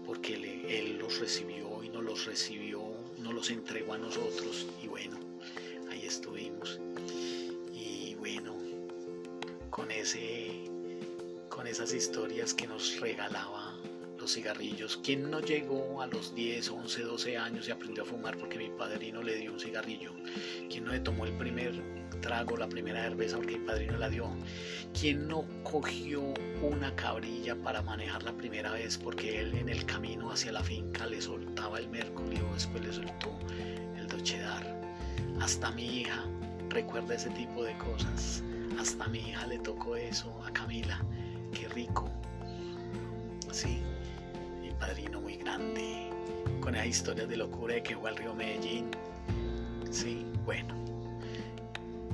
porque 0.06 0.36
él 0.36 1.00
los 1.00 1.20
recibió 1.20 1.84
y 1.84 1.90
nos 1.90 2.04
los 2.04 2.26
recibió, 2.26 2.80
nos 3.18 3.34
los 3.34 3.50
entregó 3.50 3.94
a 3.94 3.98
nosotros 3.98 4.68
y 4.84 4.88
bueno, 4.88 5.18
ahí 5.90 6.06
estuvimos. 6.06 6.80
Y 7.74 8.14
bueno, 8.20 8.54
con 9.72 9.90
ese 9.90 10.70
con 11.50 11.66
esas 11.66 11.92
historias 11.92 12.54
que 12.54 12.68
nos 12.68 13.00
regalaba 13.00 13.61
los 14.22 14.34
cigarrillos. 14.34 15.00
¿Quién 15.04 15.32
no 15.32 15.40
llegó 15.40 16.02
a 16.02 16.08
los 16.08 16.36
10, 16.36 16.70
11, 16.70 17.02
12 17.04 17.38
años 17.38 17.68
y 17.68 17.72
aprendió 17.72 18.04
a 18.04 18.06
fumar 18.06 18.38
porque 18.38 18.60
mi 18.60 18.70
padrino 18.70 19.24
le 19.24 19.36
dio 19.38 19.52
un 19.52 19.60
cigarrillo? 19.60 20.14
¿Quién 20.70 20.86
no 20.86 20.92
le 20.92 21.00
tomó 21.00 21.26
el 21.26 21.34
primer 21.34 21.74
trago, 22.22 22.56
la 22.56 22.70
primera 22.70 23.02
cerveza 23.02 23.38
porque 23.38 23.58
mi 23.58 23.66
padrino 23.66 23.98
la 23.98 24.10
dio? 24.10 24.30
¿Quién 24.98 25.28
no 25.28 25.44
cogió 25.64 26.22
una 26.62 26.96
cabrilla 26.96 27.56
para 27.56 27.82
manejar 27.82 28.22
la 28.22 28.34
primera 28.34 28.72
vez 28.74 28.98
porque 28.98 29.42
él 29.42 29.56
en 29.56 29.70
el 29.70 29.86
camino 29.86 30.32
hacia 30.32 30.52
la 30.52 30.64
finca 30.64 31.08
le 31.08 31.20
soltaba 31.20 31.80
el 31.80 31.90
mercurio, 31.90 32.48
después 32.54 32.86
le 32.86 32.94
soltó 32.94 33.38
el 33.98 34.08
dochedar? 34.08 34.64
Hasta 35.40 35.72
mi 35.72 36.02
hija 36.02 36.24
recuerda 36.70 37.16
ese 37.16 37.32
tipo 37.32 37.64
de 37.64 37.76
cosas. 37.80 38.44
Hasta 38.80 39.08
mi 39.08 39.18
hija 39.20 39.48
le 39.48 39.58
tocó 39.58 39.96
eso, 39.96 40.32
a 40.46 40.52
Camila. 40.54 41.04
Qué 41.52 41.68
rico. 41.70 42.10
Sí, 43.52 43.82
padrino 44.82 45.22
muy 45.22 45.38
grande, 45.38 46.10
con 46.60 46.74
esa 46.76 46.88
historia 46.88 47.28
de 47.28 47.38
locura 47.38 47.76
de 47.76 47.84
que 47.84 47.96
fue 47.96 48.10
al 48.10 48.18
río 48.18 48.34
Medellín. 48.34 48.90
Sí, 49.92 50.26
bueno, 50.44 50.74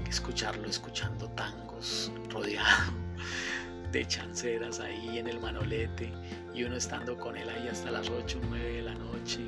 escucharlo 0.07 0.67
escuchando 0.67 1.29
tangos, 1.29 2.11
rodeado 2.29 2.91
de 3.91 4.05
chanceras 4.05 4.81
ahí 4.81 5.17
en 5.17 5.27
el 5.27 5.39
manolete 5.39 6.11
y 6.53 6.65
uno 6.65 6.75
estando 6.75 7.17
con 7.17 7.37
él 7.37 7.47
ahí 7.49 7.69
hasta 7.69 7.89
las 7.89 8.09
8 8.09 8.37
o 8.37 8.45
9 8.47 8.69
de 8.69 8.81
la 8.81 8.93
noche. 8.95 9.39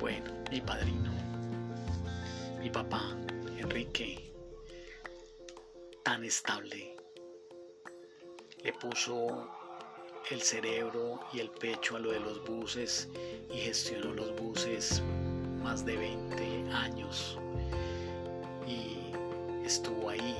Bueno, 0.00 0.32
mi 0.50 0.62
padrino, 0.62 1.12
mi 2.58 2.70
papá, 2.70 3.02
Enrique, 3.58 4.32
tan 6.02 6.24
estable, 6.24 6.96
le 8.62 8.72
puso 8.72 9.63
el 10.30 10.40
cerebro 10.40 11.20
y 11.32 11.40
el 11.40 11.50
pecho 11.50 11.96
a 11.96 11.98
lo 11.98 12.10
de 12.10 12.20
los 12.20 12.42
buses 12.44 13.08
y 13.52 13.58
gestionó 13.58 14.14
los 14.14 14.34
buses 14.36 15.02
más 15.62 15.84
de 15.84 15.96
20 15.96 16.70
años. 16.72 17.38
Y 18.66 19.14
estuvo 19.64 20.08
ahí. 20.08 20.36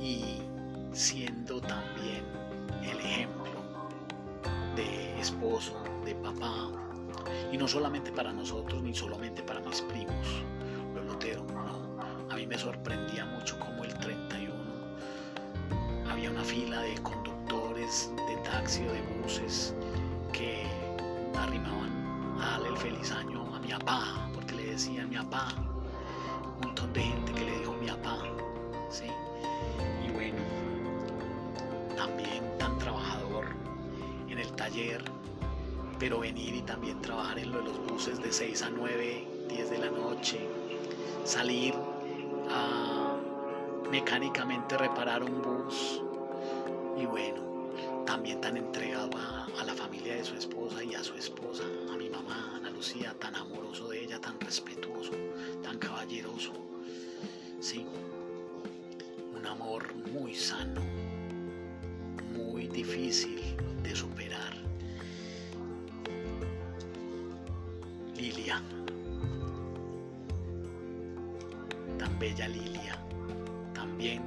Y 0.00 0.40
siendo 0.92 1.60
también 1.60 2.24
el 2.82 2.98
ejemplo 2.98 3.52
de 4.74 5.20
esposo, 5.20 5.82
de 6.04 6.14
papá. 6.16 6.72
Y 7.52 7.56
no 7.56 7.68
solamente 7.68 8.10
para 8.10 8.32
nosotros 8.32 8.82
ni 8.82 8.94
solamente 8.94 9.42
para 9.42 9.60
mis 9.60 9.80
primos, 9.82 10.26
los 10.94 11.04
loteros, 11.04 11.46
no, 11.52 12.00
a 12.28 12.34
mí 12.34 12.46
me 12.46 12.58
sorprendía 12.58 13.24
mucho 13.26 13.58
como 13.60 13.84
el 13.84 13.94
31 13.98 14.60
había 16.10 16.30
una 16.30 16.42
fila 16.42 16.82
de 16.82 16.94
conductores 17.02 18.10
taxi 18.50 18.82
de 18.82 19.00
buses 19.22 19.74
que 20.32 20.66
arrimaban 21.38 21.92
a 22.40 22.50
darle 22.50 22.68
el 22.70 22.76
feliz 22.76 23.12
año 23.12 23.46
a 23.54 23.60
mi 23.60 23.68
papá, 23.68 24.28
porque 24.34 24.54
le 24.54 24.64
decían 24.72 25.08
mi 25.08 25.16
papá, 25.16 25.54
un 26.56 26.66
montón 26.66 26.92
de 26.92 27.00
gente 27.00 27.32
que 27.32 27.44
le 27.44 27.58
dijo 27.60 27.72
mi 27.74 27.86
papá, 27.86 28.18
¿sí? 28.90 29.04
Y 30.04 30.10
bueno, 30.10 30.38
también 31.96 32.42
tan 32.58 32.76
trabajador 32.78 33.46
en 34.28 34.38
el 34.38 34.52
taller, 34.52 35.04
pero 36.00 36.18
venir 36.18 36.54
y 36.56 36.62
también 36.62 37.00
trabajar 37.00 37.38
en 37.38 37.52
lo 37.52 37.58
de 37.58 37.64
los 37.64 37.86
buses 37.86 38.20
de 38.20 38.32
6 38.32 38.62
a 38.62 38.70
9, 38.70 39.28
10 39.48 39.70
de 39.70 39.78
la 39.78 39.90
noche, 39.90 40.40
salir 41.24 41.74
a 42.50 43.16
mecánicamente 43.90 44.76
reparar 44.76 45.22
un 45.22 45.40
bus 45.40 46.02
tan 53.20 53.34
amoroso 53.36 53.88
de 53.88 54.04
ella, 54.04 54.20
tan 54.20 54.40
respetuoso, 54.40 55.12
tan 55.62 55.78
caballeroso. 55.78 56.52
Sí, 57.60 57.86
un 59.36 59.46
amor 59.46 59.94
muy 60.12 60.34
sano, 60.34 60.80
muy 62.34 62.66
difícil 62.68 63.56
de 63.82 63.94
superar. 63.94 64.54
Lilia, 68.16 68.62
tan 71.98 72.18
bella 72.18 72.48
Lilia, 72.48 72.98
también 73.74 74.22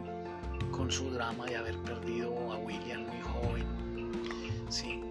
con 0.71 0.89
su 0.91 1.11
drama 1.11 1.45
de 1.45 1.57
haber 1.57 1.77
perdido 1.79 2.51
a 2.51 2.57
William 2.57 3.01
muy 3.01 3.21
joven, 3.21 3.65
sí, 4.69 5.01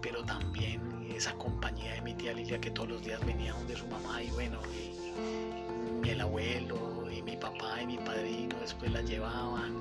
pero 0.00 0.24
también 0.24 0.87
esa 1.18 1.34
compañía 1.34 1.94
de 1.94 2.00
mi 2.00 2.14
tía 2.14 2.32
Lilia 2.32 2.60
que 2.60 2.70
todos 2.70 2.88
los 2.88 3.02
días 3.02 3.24
venía 3.26 3.52
donde 3.52 3.76
su 3.76 3.86
mamá 3.88 4.22
y 4.22 4.30
bueno, 4.30 4.58
y, 4.72 6.08
el 6.08 6.20
abuelo 6.20 7.10
y 7.10 7.20
mi 7.22 7.36
papá 7.36 7.82
y 7.82 7.86
mi 7.86 7.98
padrino 7.98 8.56
después 8.60 8.90
la 8.92 9.02
llevaban 9.02 9.80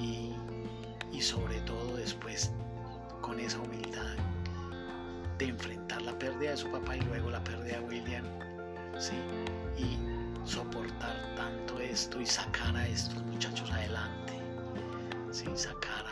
y, 0.00 0.32
y 1.12 1.20
sobre 1.20 1.60
todo 1.62 1.96
después 1.96 2.52
con 3.20 3.38
esa 3.40 3.58
humildad 3.58 4.14
de 5.38 5.46
enfrentar 5.46 6.00
la 6.02 6.16
pérdida 6.18 6.52
de 6.52 6.56
su 6.56 6.70
papá 6.70 6.96
y 6.96 7.00
luego 7.00 7.30
la 7.30 7.42
pérdida 7.42 7.80
de 7.80 7.86
William, 7.86 8.24
sí, 8.96 9.16
y 9.76 9.98
soportar 10.48 11.34
tanto 11.34 11.80
esto 11.80 12.20
y 12.20 12.26
sacar 12.26 12.74
a 12.76 12.86
estos 12.86 13.22
muchachos 13.24 13.70
adelante 13.72 14.34
sin 15.32 15.54
sacar 15.58 16.05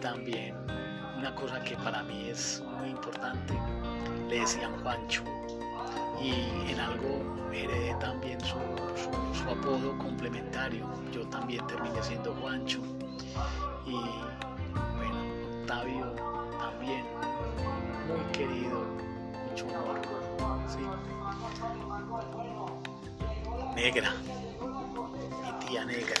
también 0.00 0.54
una 1.16 1.34
cosa 1.34 1.60
que 1.64 1.76
para 1.76 2.02
mí 2.04 2.28
es 2.28 2.62
muy 2.78 2.90
importante, 2.90 3.54
le 4.28 4.40
decían 4.40 4.80
Juancho 4.82 5.24
y 6.20 6.70
en 6.70 6.78
algo 6.80 7.50
heredé 7.52 7.94
también 8.00 8.40
su, 8.40 8.58
su, 8.96 9.50
apodo 9.50 9.96
complementario, 9.98 10.86
yo 11.12 11.26
también 11.28 11.66
terminé 11.66 12.02
siendo 12.02 12.34
Juancho. 12.34 12.80
Y 13.86 13.92
bueno, 13.92 15.60
Octavio 15.60 16.12
también, 16.58 17.04
muy 18.06 18.32
querido, 18.32 18.84
mucho 19.48 19.66
amor, 19.76 20.00
¿sí? 20.68 20.80
Negra, 23.74 24.12
mi 25.42 25.66
tía 25.66 25.84
negra, 25.84 26.16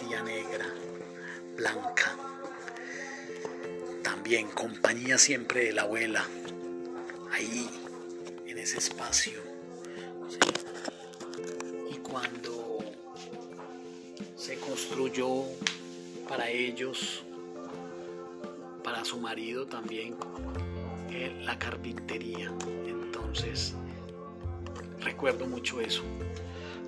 tía 0.00 0.22
negra 0.22 0.64
blanca. 1.58 2.16
También 4.04 4.46
compañía 4.48 5.18
siempre 5.18 5.64
de 5.64 5.72
la 5.72 5.82
abuela, 5.82 6.24
ahí, 7.32 7.68
en 8.46 8.58
ese 8.58 8.78
espacio. 8.78 9.40
Y 11.90 11.96
cuando 11.96 12.78
se 14.36 14.58
construyó 14.60 15.42
para 16.28 16.48
ellos, 16.48 17.24
para 18.84 19.04
su 19.04 19.18
marido 19.18 19.66
también, 19.66 20.16
la 21.42 21.58
carpintería. 21.58 22.52
Entonces, 22.86 23.74
recuerdo 25.00 25.46
mucho 25.48 25.80
eso. 25.80 26.04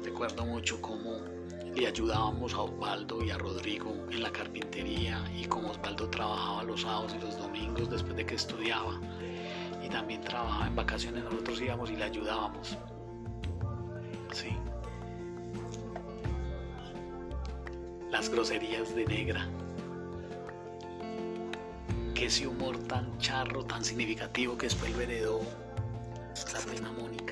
Recuerdo 0.05 0.47
mucho 0.47 0.81
cómo 0.81 1.40
le 1.75 1.87
ayudábamos 1.87 2.55
a 2.55 2.63
Osvaldo 2.63 3.25
y 3.25 3.31
a 3.31 3.39
Rodrigo 3.39 3.95
en 4.11 4.23
la 4.23 4.31
carpintería 4.31 5.25
y 5.37 5.45
cómo 5.47 5.71
Osvaldo 5.71 6.09
trabajaba 6.11 6.63
los 6.65 6.83
sábados 6.83 7.15
y 7.17 7.21
los 7.21 7.39
domingos 7.39 7.91
después 7.91 8.17
de 8.17 8.27
que 8.27 8.35
estudiaba 8.35 9.01
y 9.85 9.89
también 9.89 10.21
trabajaba 10.21 10.67
en 10.67 10.77
vacaciones 10.77 11.25
nosotros 11.25 11.61
íbamos 11.61 11.91
y 11.91 11.97
le 11.97 12.05
ayudábamos. 12.05 12.77
Sí. 14.33 14.51
Las 18.11 18.29
groserías 18.29 18.95
de 18.95 19.07
negra. 19.07 19.49
Que 22.15 22.27
ese 22.27 22.47
humor 22.47 22.77
tan 22.87 23.17
charro 23.19 23.65
tan 23.65 23.85
significativo 23.85 24.59
que 24.59 24.67
después 24.67 24.93
lo 24.93 25.01
heredó 25.01 25.41
la 26.53 26.61
prima 26.61 26.93
Mónica 26.93 27.30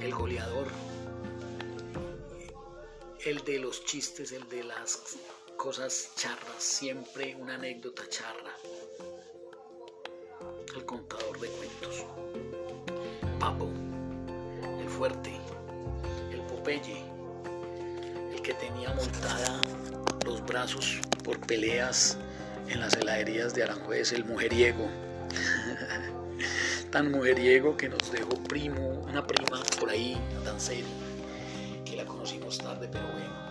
el 0.00 0.14
goleador, 0.14 0.66
el 3.24 3.42
de 3.44 3.58
los 3.58 3.84
chistes, 3.84 4.32
el 4.32 4.48
de 4.48 4.64
las 4.64 5.16
cosas 5.56 6.10
charras, 6.16 6.62
siempre 6.62 7.34
una 7.36 7.54
anécdota 7.54 8.02
charra, 8.08 8.54
el 10.76 10.84
contador 10.84 11.40
de 11.40 11.48
cuentos, 11.48 12.04
Papo, 13.40 13.70
el 14.80 14.88
fuerte, 14.88 15.40
el 16.30 16.40
Popeye, 16.42 17.02
el 18.34 18.42
que 18.42 18.54
tenía 18.54 18.92
montada 18.92 19.62
los 20.24 20.44
brazos 20.44 21.00
por 21.22 21.38
peleas 21.40 22.18
en 22.68 22.80
las 22.80 22.94
heladerías 22.94 23.54
de 23.54 23.62
Aranjuez, 23.62 24.12
el 24.12 24.24
mujeriego. 24.24 24.88
tan 26.94 27.10
mujeriego 27.10 27.76
que 27.76 27.88
nos 27.88 28.12
dejó 28.12 28.40
primo, 28.44 28.88
una 29.08 29.26
prima 29.26 29.60
por 29.80 29.90
ahí, 29.90 30.16
Dancel, 30.44 30.84
que 31.84 31.96
la 31.96 32.04
conocimos 32.04 32.56
tarde, 32.58 32.88
pero 32.88 33.04
bueno. 33.08 33.43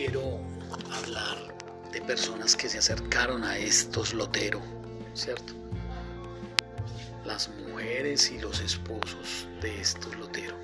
Quiero 0.00 0.40
hablar 0.90 1.36
de 1.92 2.00
personas 2.00 2.56
que 2.56 2.70
se 2.70 2.78
acercaron 2.78 3.44
a 3.44 3.58
estos 3.58 4.14
loteros, 4.14 4.62
¿cierto? 5.12 5.52
Las 7.26 7.50
mujeres 7.50 8.30
y 8.30 8.38
los 8.38 8.60
esposos 8.60 9.46
de 9.60 9.78
estos 9.78 10.16
loteros. 10.16 10.58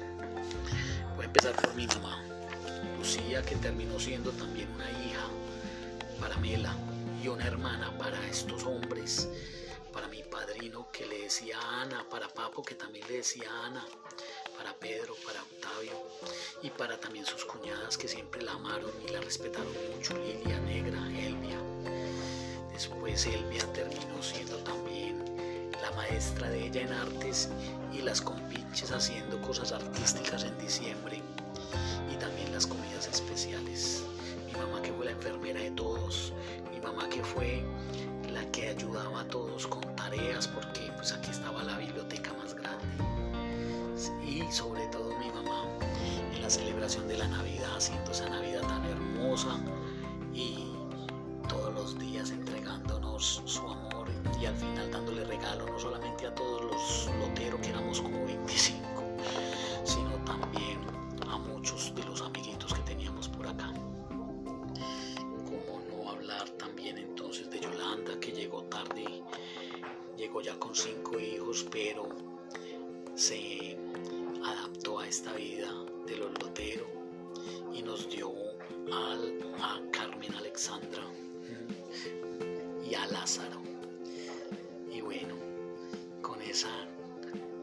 Voy 1.17 1.25
a 1.25 1.27
empezar 1.27 1.55
por 1.55 1.75
mi 1.75 1.87
mamá, 1.87 2.25
Lucía, 2.97 3.43
que 3.43 3.57
terminó 3.57 4.01
siendo 4.01 4.31
también 4.31 4.71
una 4.75 4.91
hija 4.91 5.27
para 6.19 6.39
Mela 6.39 6.75
y 7.23 7.29
una 7.29 7.47
hermana 7.47 7.93
para 7.99 8.19
estos 8.29 8.65
hombres, 8.65 9.29
para 9.93 10.09
mi 10.09 10.23
padrino 10.23 10.91
que 10.91 11.05
le 11.05 11.25
decía 11.25 11.59
Ana, 11.83 12.09
para 12.09 12.27
Papo 12.29 12.63
que 12.63 12.75
también 12.75 13.07
le 13.07 13.19
decía 13.19 13.51
Ana, 13.67 13.85
Pedro, 14.81 15.15
para 15.25 15.43
Octavio 15.43 15.93
y 16.63 16.71
para 16.71 16.99
también 16.99 17.25
sus 17.25 17.45
cuñadas 17.45 17.97
que 17.97 18.09
siempre 18.09 18.43
la 18.43 18.53
amaron 18.53 18.91
y 19.07 19.11
la 19.11 19.21
respetaron 19.21 19.73
mucho, 19.95 20.17
Lilia 20.19 20.59
Negra, 20.61 20.99
Elvia. 21.09 21.59
Después 22.73 23.27
Elvia 23.27 23.67
terminó 23.73 24.23
siendo 24.23 24.57
también 24.59 25.25
la 25.81 25.91
maestra 25.93 26.49
de 26.51 26.67
ella 26.67 26.83
en 26.83 26.93
artes 26.93 27.49
y 27.93 28.03
las 28.03 28.21
compinches 28.21 28.93
haciendo 28.93 29.41
cosas 29.41 29.73
artísticas 29.73 30.45
en 30.45 30.59
diciembre 30.59 31.23
y 32.13 32.17
también 32.17 32.53
las 32.53 32.67
comidas 32.67 33.07
especiales. 33.09 34.03
Mi 34.47 34.53
mamá 34.53 34.83
que 34.83 34.93
fue 34.93 35.07
la 35.07 35.13
enfermera 35.13 35.61
de 35.61 35.71
todos, 35.73 36.33
mi 36.71 36.81
mamá 36.81 37.09
que 37.09 37.23
fue 37.25 37.63
la 38.33 38.45
que 38.53 38.69
ayudaba 38.69 39.21
a 39.21 39.29
todos 39.29 39.67
con 39.67 39.83
tareas 39.97 40.47
porque 40.49 40.93
pues 40.97 41.13
aquí 41.13 41.31
estaba 41.31 41.63
la 41.65 41.79
biblioteca 41.79 42.33
la 46.47 46.51
celebración 46.51 47.09
de 47.09 47.19
la 47.19 47.27
Navidad, 47.27 47.77
haciendo 47.77 48.13
esa 48.13 48.29
Navidad 48.29 48.61
tan 48.61 48.85
hermosa 48.85 49.59
y 50.33 50.77
todos 51.49 51.75
los 51.75 51.99
días 51.99 52.31
entregándonos 52.31 53.43
su 53.45 53.63
amor 53.63 54.07
y 54.41 54.47
al 54.47 54.55
final 54.55 54.89
dándole 54.93 55.25
regalo 55.25 55.67
no 55.67 55.77
solamente 55.77 56.25
a 56.25 56.33
todos 56.37 56.63
los 56.63 57.11
loteros 57.19 57.61
que 57.61 57.71
éramos 57.71 58.01
como 58.01 58.25
25, 58.25 58.79
sino 59.83 60.11
también 60.25 60.79
a 61.29 61.37
muchos 61.37 61.93
de 61.97 62.05
los 62.05 62.23
amiguitos 62.23 62.73
que 62.73 62.83
teníamos 62.83 63.29
por 63.29 63.49
acá. 63.49 63.73
Como 65.47 65.81
no 65.91 66.11
hablar 66.11 66.49
también 66.51 66.97
entonces 66.99 67.51
de 67.51 67.59
Yolanda 67.59 68.21
que 68.21 68.31
llegó 68.31 68.63
tarde, 68.67 69.05
llegó 70.17 70.41
ya 70.43 70.57
con 70.61 70.77
cinco 70.77 71.19
hijos, 71.19 71.67
pero 71.73 72.09
se 73.17 73.77
adaptó 74.53 75.01
a 75.01 75.09
esta 75.09 75.33
vida 75.33 75.73
de 76.07 76.17
los 76.17 76.31
loteros 76.43 76.89
y 77.73 77.83
nos 77.83 78.09
dio 78.11 78.33
a 78.93 79.81
Carmen 79.91 80.35
Alexandra 80.35 81.03
y 82.89 82.95
a 82.95 83.07
Lázaro. 83.07 83.61
Y 84.93 85.01
bueno, 85.01 85.35
con 86.23 86.41
esa 86.43 86.71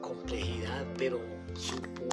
complejidad, 0.02 0.86
pero 0.98 1.19
supo 1.56 2.08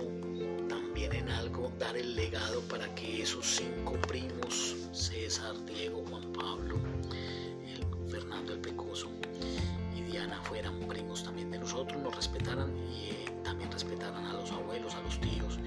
también 0.68 1.12
en 1.12 1.28
algo 1.28 1.72
dar 1.78 1.96
el 1.96 2.14
legado 2.14 2.60
para 2.62 2.92
que 2.94 3.22
esos 3.22 3.44
cinco 3.44 3.92
primos, 4.06 4.76
César, 4.92 5.54
Diego, 5.66 6.04
Juan 6.08 6.32
Pablo, 6.32 6.76
Fernando 8.08 8.52
el 8.52 8.60
Pecoso 8.60 9.08
y 9.96 10.02
Diana 10.02 10.40
fueran 10.42 10.78
primos 10.80 11.24
también 11.24 11.50
de 11.50 11.58
nosotros, 11.58 12.00
nos 12.00 12.14
respetaran 12.14 12.70
y 12.88 13.19
también 13.50 13.72
respetaran 13.72 14.24
a 14.26 14.32
los 14.34 14.52
abuelos, 14.52 14.94
a 14.94 15.02
los 15.02 15.20
tíos 15.20 15.58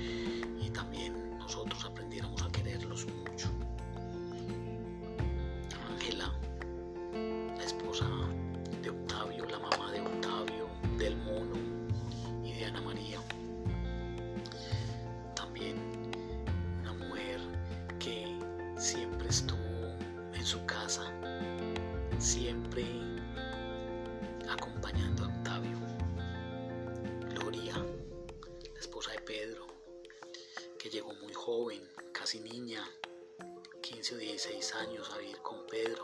15 34.04 34.16
o 34.16 34.18
16 34.18 34.76
años 34.76 35.10
a 35.16 35.18
vivir 35.18 35.38
con 35.38 35.66
Pedro. 35.66 36.04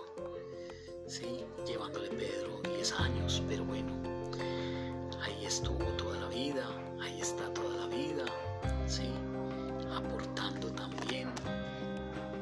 ¿sí? 1.05 1.43
llevándole 1.67 2.07
Pedro 2.07 2.61
10 2.63 2.93
años, 2.93 3.43
pero 3.45 3.65
bueno, 3.65 3.91
ahí 5.19 5.45
estuvo 5.45 5.83
toda 5.97 6.17
la 6.17 6.27
vida, 6.29 6.65
ahí 7.01 7.19
está 7.19 7.53
toda 7.53 7.75
la 7.75 7.87
vida, 7.87 8.23
¿sí? 8.87 9.11
aportando 9.93 10.71
también 10.71 11.29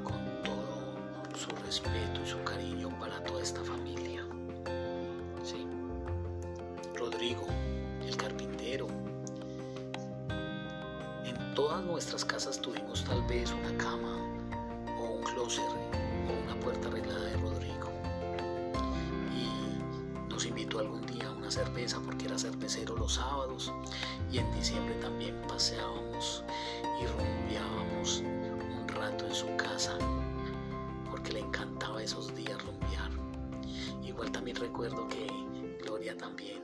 con 0.03 0.43
todo 0.43 1.35
su 1.35 1.49
respeto 1.65 2.21
y 2.23 2.27
su 2.27 2.43
cariño 2.43 2.89
para 2.99 3.23
toda 3.23 3.41
esta 3.41 3.63
familia. 3.63 4.23
¿sí? 5.43 5.65
Rodrigo, 6.93 7.47
el 8.05 8.15
carpintero. 8.15 8.85
En 11.25 11.55
todas 11.55 11.83
nuestras 11.83 12.23
casas 12.23 12.61
tuvimos 12.61 13.03
tal 13.05 13.23
vez 13.23 13.51
una 13.51 13.75
cama 13.75 14.16
o 15.47 16.43
una 16.43 16.59
puerta 16.59 16.89
arreglada 16.89 17.21
de 17.21 17.37
Rodrigo. 17.37 17.89
Y 19.33 20.29
nos 20.29 20.45
invitó 20.45 20.79
algún 20.79 21.05
día 21.05 21.29
a 21.29 21.31
una 21.31 21.49
cerveza 21.49 22.01
porque 22.01 22.25
era 22.25 22.37
cervecero 22.37 22.97
los 22.97 23.13
sábados 23.13 23.71
y 24.29 24.39
en 24.39 24.51
diciembre 24.51 24.93
también 24.95 25.41
paseábamos 25.47 26.43
y 27.01 27.05
rumbeábamos 27.05 28.19
un 28.19 28.87
rato 28.89 29.25
en 29.25 29.33
su 29.33 29.47
casa 29.55 29.97
porque 31.09 31.31
le 31.31 31.39
encantaba 31.39 32.03
esos 32.03 32.35
días 32.35 32.61
rumbear. 32.65 33.11
Igual 34.03 34.29
también 34.33 34.57
recuerdo 34.57 35.07
que 35.07 35.27
Gloria 35.81 36.17
también 36.17 36.61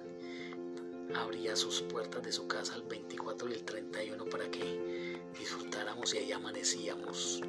abría 1.15 1.55
sus 1.55 1.83
puertas 1.83 2.21
de 2.21 2.33
su 2.33 2.47
casa 2.47 2.75
el 2.75 2.83
24 2.83 3.49
y 3.49 3.53
el 3.53 3.63
31 3.63 4.25
para 4.25 4.51
que 4.51 5.21
disfrutáramos 5.39 6.13
y 6.15 6.17
ahí 6.17 6.31
amanecíamos. 6.33 7.41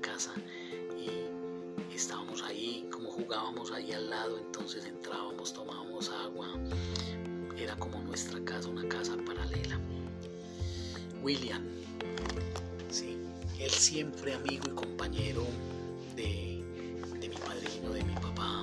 Casa 0.00 0.32
y 0.98 1.94
estábamos 1.94 2.42
ahí, 2.42 2.88
como 2.92 3.10
jugábamos 3.10 3.70
ahí 3.72 3.92
al 3.92 4.08
lado, 4.10 4.38
entonces 4.38 4.86
entrábamos, 4.86 5.52
tomábamos 5.52 6.10
agua. 6.10 6.48
Era 7.56 7.76
como 7.76 8.00
nuestra 8.00 8.42
casa, 8.44 8.68
una 8.68 8.88
casa 8.88 9.16
paralela. 9.24 9.78
William, 11.22 11.62
sí, 12.90 13.16
él 13.60 13.70
siempre 13.70 14.34
amigo 14.34 14.64
y 14.66 14.70
compañero 14.70 15.46
de, 16.16 16.64
mi 17.20 17.28
padrino, 17.28 17.90
de 17.92 18.02
mi 18.02 18.14
papá, 18.14 18.61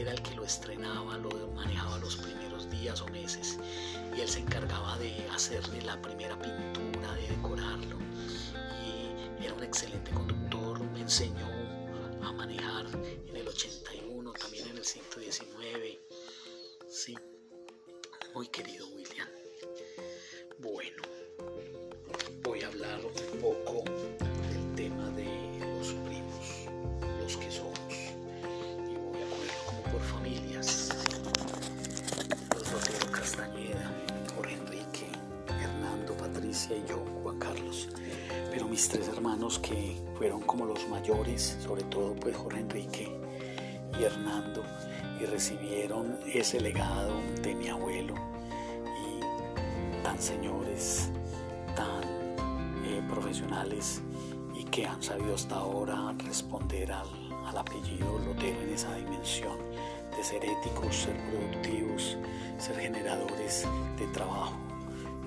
era 0.00 0.12
el 0.12 0.22
que 0.22 0.34
lo 0.34 0.44
estrenaba, 0.44 1.18
lo 1.18 1.30
manejaba 1.48 1.98
los 1.98 2.16
primeros 2.16 2.70
días 2.70 3.02
o 3.02 3.08
meses 3.08 3.58
y 4.16 4.20
él 4.20 4.28
se 4.28 4.40
encargaba 4.40 4.96
de 4.98 5.12
hacerle 5.28 5.82
la 5.82 6.00
primera 6.00 6.38
pintura, 6.40 7.12
de 7.14 7.28
decorarlo. 7.28 7.98
Era 9.42 9.54
un 9.54 9.62
excelente 9.62 10.10
conductor, 10.10 10.80
me 10.92 11.00
enseñó 11.00 11.46
a 12.22 12.32
manejar 12.32 12.86
en 13.26 13.36
el 13.36 13.48
81, 13.48 14.32
también 14.34 14.68
en 14.68 14.78
el 14.78 14.84
119. 14.84 16.00
Sí, 16.88 17.16
muy 18.34 18.48
querido 18.48 18.86
William. 18.88 19.28
Bueno, 20.58 21.02
voy 22.42 22.62
a 22.62 22.66
hablar 22.68 23.00
un 23.04 23.40
poco 23.40 23.84
Yo, 36.88 37.04
Juan 37.22 37.38
Carlos. 37.38 37.88
Pero 38.50 38.66
mis 38.66 38.88
tres 38.88 39.08
hermanos 39.08 39.58
que 39.58 39.96
fueron 40.16 40.40
como 40.42 40.64
los 40.64 40.88
mayores, 40.88 41.56
sobre 41.62 41.82
todo 41.84 42.14
pues 42.14 42.36
Jorge 42.36 42.60
Enrique 42.60 43.08
y 43.98 44.04
Hernando, 44.04 44.62
y 45.20 45.26
recibieron 45.26 46.18
ese 46.32 46.60
legado 46.60 47.14
de 47.42 47.54
mi 47.54 47.68
abuelo 47.68 48.14
y 48.84 50.02
tan 50.02 50.18
señores, 50.18 51.10
tan 51.76 52.02
eh, 52.86 53.02
profesionales 53.08 54.00
y 54.54 54.64
que 54.64 54.86
han 54.86 55.02
sabido 55.02 55.34
hasta 55.34 55.56
ahora 55.56 56.14
responder 56.18 56.92
al, 56.92 57.08
al 57.46 57.58
apellido 57.58 58.18
Lotero 58.26 58.60
en 58.62 58.74
esa 58.74 58.94
dimensión 58.96 59.58
de 60.16 60.24
ser 60.24 60.44
éticos, 60.44 60.94
ser 60.94 61.16
productivos, 61.28 62.16
ser 62.58 62.76
generadores 62.76 63.66
de 63.98 64.06
trabajo 64.08 64.69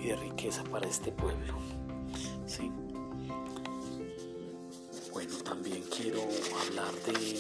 y 0.04 0.08
de 0.08 0.16
riqueza 0.16 0.64
para 0.66 0.88
este 0.88 1.12
pueblo. 1.12 1.54
¿sí? 2.46 2.72
Bueno, 5.12 5.38
también 5.44 5.84
quiero 5.96 6.22
hablar 6.68 6.94
de, 7.06 7.40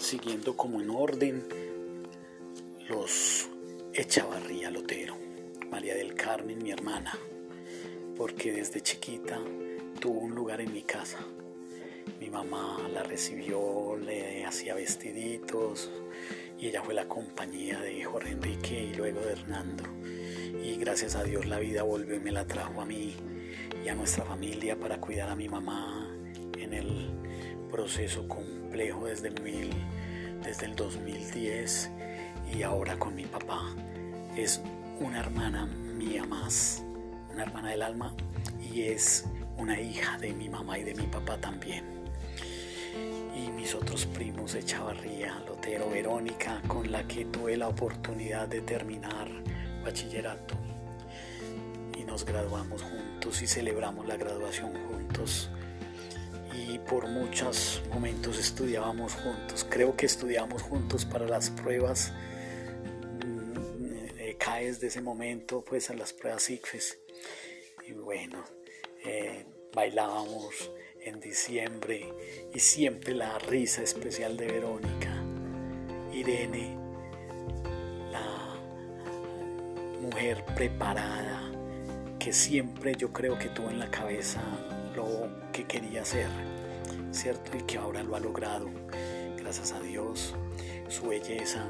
siguiendo 0.00 0.56
como 0.56 0.80
en 0.80 0.90
orden, 0.90 1.46
los 2.88 3.48
Echavarría 3.92 4.70
Lotero, 4.70 5.16
María 5.70 5.94
del 5.94 6.14
Carmen, 6.14 6.62
mi 6.62 6.70
hermana, 6.70 7.18
porque 8.16 8.52
desde 8.52 8.80
chiquita 8.80 9.40
tuvo 10.00 10.20
un 10.20 10.34
lugar 10.34 10.60
en 10.60 10.72
mi 10.72 10.82
casa. 10.82 11.18
Mi 12.18 12.30
mamá 12.30 12.88
la 12.92 13.02
recibió, 13.02 13.96
le 13.96 14.44
hacía 14.44 14.74
vestiditos 14.74 15.90
y 16.62 16.68
ella 16.68 16.80
fue 16.80 16.94
la 16.94 17.08
compañía 17.08 17.80
de 17.80 18.04
Jorge 18.04 18.30
Enrique 18.30 18.90
y 18.92 18.94
luego 18.94 19.18
de 19.20 19.32
Hernando. 19.32 19.82
Y 20.62 20.76
gracias 20.76 21.16
a 21.16 21.24
Dios 21.24 21.44
la 21.46 21.58
vida 21.58 21.82
volvió 21.82 22.14
y 22.14 22.20
me 22.20 22.30
la 22.30 22.46
trajo 22.46 22.80
a 22.80 22.84
mí 22.84 23.16
y 23.84 23.88
a 23.88 23.96
nuestra 23.96 24.24
familia 24.24 24.78
para 24.78 25.00
cuidar 25.00 25.28
a 25.28 25.34
mi 25.34 25.48
mamá 25.48 26.08
en 26.56 26.72
el 26.72 27.10
proceso 27.68 28.28
complejo 28.28 29.06
desde, 29.06 29.30
desde 29.30 30.66
el 30.66 30.76
2010 30.76 31.90
y 32.54 32.62
ahora 32.62 32.96
con 32.96 33.16
mi 33.16 33.24
papá. 33.24 33.74
Es 34.36 34.62
una 35.00 35.18
hermana 35.18 35.66
mía 35.66 36.24
más, 36.24 36.84
una 37.32 37.42
hermana 37.42 37.70
del 37.70 37.82
alma 37.82 38.14
y 38.72 38.82
es 38.82 39.26
una 39.58 39.80
hija 39.80 40.16
de 40.18 40.32
mi 40.32 40.48
mamá 40.48 40.78
y 40.78 40.84
de 40.84 40.94
mi 40.94 41.08
papá 41.08 41.38
también. 41.38 42.01
Mis 43.62 43.76
otros 43.76 44.06
primos 44.06 44.54
de 44.54 44.64
Chavarría, 44.64 45.38
Lotero, 45.46 45.88
Verónica, 45.88 46.60
con 46.66 46.90
la 46.90 47.06
que 47.06 47.26
tuve 47.26 47.56
la 47.56 47.68
oportunidad 47.68 48.48
de 48.48 48.60
terminar 48.60 49.28
bachillerato. 49.84 50.56
Y 51.96 52.02
nos 52.02 52.24
graduamos 52.24 52.82
juntos 52.82 53.40
y 53.40 53.46
celebramos 53.46 54.08
la 54.08 54.16
graduación 54.16 54.72
juntos. 54.88 55.48
Y 56.52 56.80
por 56.80 57.06
muchos 57.06 57.80
momentos 57.94 58.36
estudiábamos 58.40 59.14
juntos. 59.14 59.64
Creo 59.70 59.96
que 59.96 60.06
estudiamos 60.06 60.60
juntos 60.60 61.04
para 61.04 61.28
las 61.28 61.50
pruebas 61.50 62.12
CAES 64.40 64.80
de 64.80 64.88
ese 64.88 65.02
momento, 65.02 65.64
pues 65.64 65.88
a 65.88 65.94
las 65.94 66.12
pruebas 66.12 66.50
ICFES. 66.50 66.98
Y 67.86 67.92
bueno, 67.92 68.42
eh, 69.04 69.46
bailábamos 69.72 70.68
en 71.04 71.20
diciembre 71.20 72.12
y 72.54 72.60
siempre 72.60 73.14
la 73.14 73.38
risa 73.38 73.82
especial 73.82 74.36
de 74.36 74.46
Verónica. 74.46 75.22
Irene, 76.12 76.76
la 78.10 78.56
mujer 80.00 80.44
preparada 80.54 81.50
que 82.18 82.32
siempre 82.32 82.94
yo 82.94 83.12
creo 83.12 83.38
que 83.38 83.48
tuvo 83.48 83.70
en 83.70 83.78
la 83.78 83.90
cabeza 83.90 84.40
lo 84.94 85.28
que 85.52 85.64
quería 85.64 86.02
hacer, 86.02 86.28
¿cierto? 87.10 87.56
Y 87.56 87.62
que 87.62 87.78
ahora 87.78 88.02
lo 88.02 88.14
ha 88.14 88.20
logrado, 88.20 88.70
gracias 89.36 89.72
a 89.72 89.80
Dios, 89.80 90.34
su 90.88 91.08
belleza. 91.08 91.68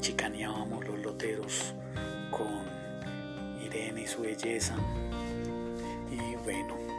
Chicaneábamos 0.00 0.86
los 0.86 0.98
loteros 1.00 1.74
con 2.30 2.64
Irene 3.64 4.02
y 4.02 4.06
su 4.06 4.22
belleza. 4.22 4.74
Y 6.10 6.36
bueno, 6.44 6.91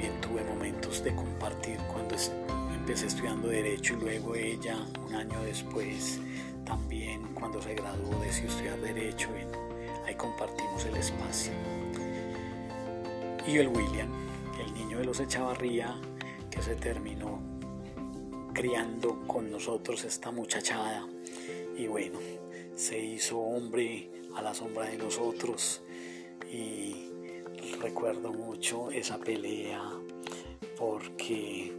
también 0.00 0.20
tuve 0.22 0.42
momentos 0.44 1.04
de 1.04 1.14
compartir 1.14 1.76
cuando 1.92 2.16
empecé 2.74 3.06
estudiando 3.06 3.48
Derecho 3.48 3.92
y 3.92 4.00
luego 4.00 4.34
ella, 4.34 4.78
un 5.06 5.14
año 5.14 5.42
después, 5.42 6.18
también 6.64 7.34
cuando 7.34 7.60
se 7.60 7.74
graduó 7.74 8.18
decidió 8.20 8.48
estudiar 8.48 8.80
Derecho 8.80 9.28
y 9.36 10.06
ahí 10.06 10.14
compartimos 10.14 10.86
el 10.86 10.96
espacio. 10.96 11.52
Y 13.46 13.58
el 13.58 13.68
William, 13.68 14.08
el 14.58 14.72
niño 14.72 15.00
de 15.00 15.04
los 15.04 15.20
Echavarría, 15.20 15.94
que 16.50 16.62
se 16.62 16.76
terminó 16.76 17.38
criando 18.54 19.20
con 19.26 19.50
nosotros 19.50 20.04
esta 20.04 20.30
muchachada 20.30 21.06
y 21.76 21.88
bueno, 21.88 22.20
se 22.74 22.98
hizo 22.98 23.38
hombre 23.38 24.10
a 24.34 24.40
la 24.40 24.54
sombra 24.54 24.86
de 24.86 24.96
nosotros 24.96 25.82
y 26.50 27.09
recuerdo 27.80 28.32
mucho 28.32 28.90
esa 28.90 29.18
pelea 29.18 29.82
porque 30.78 31.72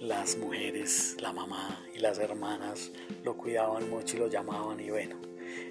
las 0.00 0.36
mujeres, 0.36 1.16
la 1.20 1.32
mamá 1.32 1.82
y 1.94 2.00
las 2.00 2.18
hermanas 2.18 2.92
lo 3.22 3.36
cuidaban 3.36 3.88
mucho 3.88 4.16
y 4.16 4.20
lo 4.20 4.28
llamaban 4.28 4.80
y 4.80 4.90
bueno, 4.90 5.16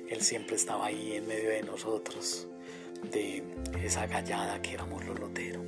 él 0.09 0.21
siempre 0.21 0.55
estaba 0.55 0.87
ahí 0.87 1.13
en 1.13 1.27
medio 1.27 1.49
de 1.49 1.63
nosotros, 1.63 2.47
de 3.11 3.43
esa 3.83 4.07
gallada 4.07 4.61
que 4.61 4.73
éramos 4.73 5.05
los 5.05 5.19
loteros. 5.19 5.65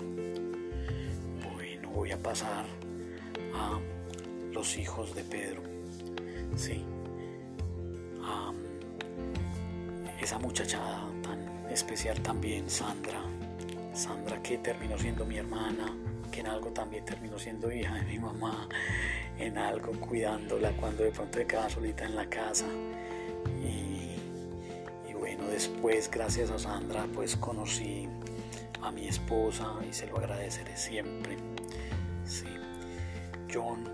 Bueno, 1.53 1.89
voy 1.91 2.11
a 2.11 2.17
pasar 2.17 2.65
a 3.53 3.79
los 4.51 4.77
hijos 4.77 5.13
de 5.15 5.23
Pedro, 5.23 5.61
sí, 6.55 6.83
a 8.23 8.53
esa 10.21 10.39
muchachada 10.39 11.07
tan 11.21 11.67
especial 11.69 12.21
también, 12.21 12.69
Sandra, 12.69 13.21
Sandra 13.95 14.41
que 14.41 14.57
terminó 14.57 14.97
siendo 14.97 15.25
mi 15.25 15.37
hermana, 15.37 15.95
que 16.31 16.41
en 16.41 16.47
algo 16.47 16.69
también 16.71 17.05
terminó 17.05 17.39
siendo 17.39 17.71
hija 17.71 17.95
de 17.95 18.03
mi 18.03 18.19
mamá, 18.19 18.67
en 19.39 19.57
algo 19.57 19.93
cuidándola 19.93 20.71
cuando 20.73 21.03
de 21.03 21.11
pronto 21.11 21.37
se 21.37 21.47
quedaba 21.47 21.69
solita 21.69 22.05
en 22.05 22.15
la 22.15 22.25
casa. 22.29 22.65
Y, 23.63 25.13
bueno, 25.13 25.47
después 25.47 26.11
gracias 26.11 26.51
a 26.51 26.59
Sandra 26.59 27.07
pues 27.13 27.35
conocí 27.37 28.07
a 28.81 28.91
mi 28.91 29.07
esposa 29.07 29.73
y 29.89 29.93
se 29.93 30.07
lo 30.07 30.17
agradeceré 30.17 30.75
siempre. 30.75 31.37
Sí. 32.25 32.47
John, 33.51 33.89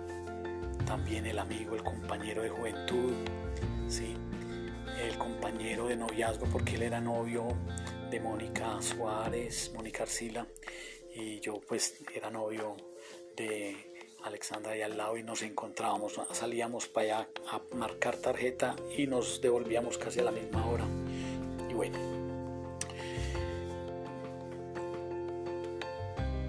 también 0.86 1.28
el 1.28 1.38
amigo, 1.38 1.76
el 1.76 1.84
compañero 1.84 2.42
de 2.42 2.50
juventud, 2.50 3.14
sí, 3.88 4.16
el 5.08 5.18
compañero 5.18 5.88
de 5.88 5.96
noviazgo 5.96 6.46
porque 6.46 6.76
él 6.76 6.84
era 6.84 7.02
novio 7.02 7.48
de 8.10 8.20
Mónica 8.20 8.80
Suárez, 8.82 9.72
Mónica 9.74 10.04
Arcila, 10.04 10.46
y 11.16 11.40
yo 11.40 11.60
pues 11.68 12.02
era 12.14 12.30
novio 12.30 12.78
de 13.36 14.06
Alexandra 14.24 14.78
y 14.78 14.82
al 14.82 14.98
lado 14.98 15.18
y 15.18 15.24
nos 15.24 15.42
encontrábamos, 15.42 16.20
salíamos 16.32 16.88
para 16.88 17.20
allá 17.20 17.30
a 17.52 17.76
marcar 17.76 18.18
tarjeta 18.18 18.76
y 18.96 19.08
nos 19.08 19.42
devolvíamos 19.42 19.98
casi 19.98 20.20
a 20.20 20.24
la 20.24 20.32
misma 20.32 20.66
hora. 20.68 20.86
Y 21.70 21.74
bueno, 21.74 21.98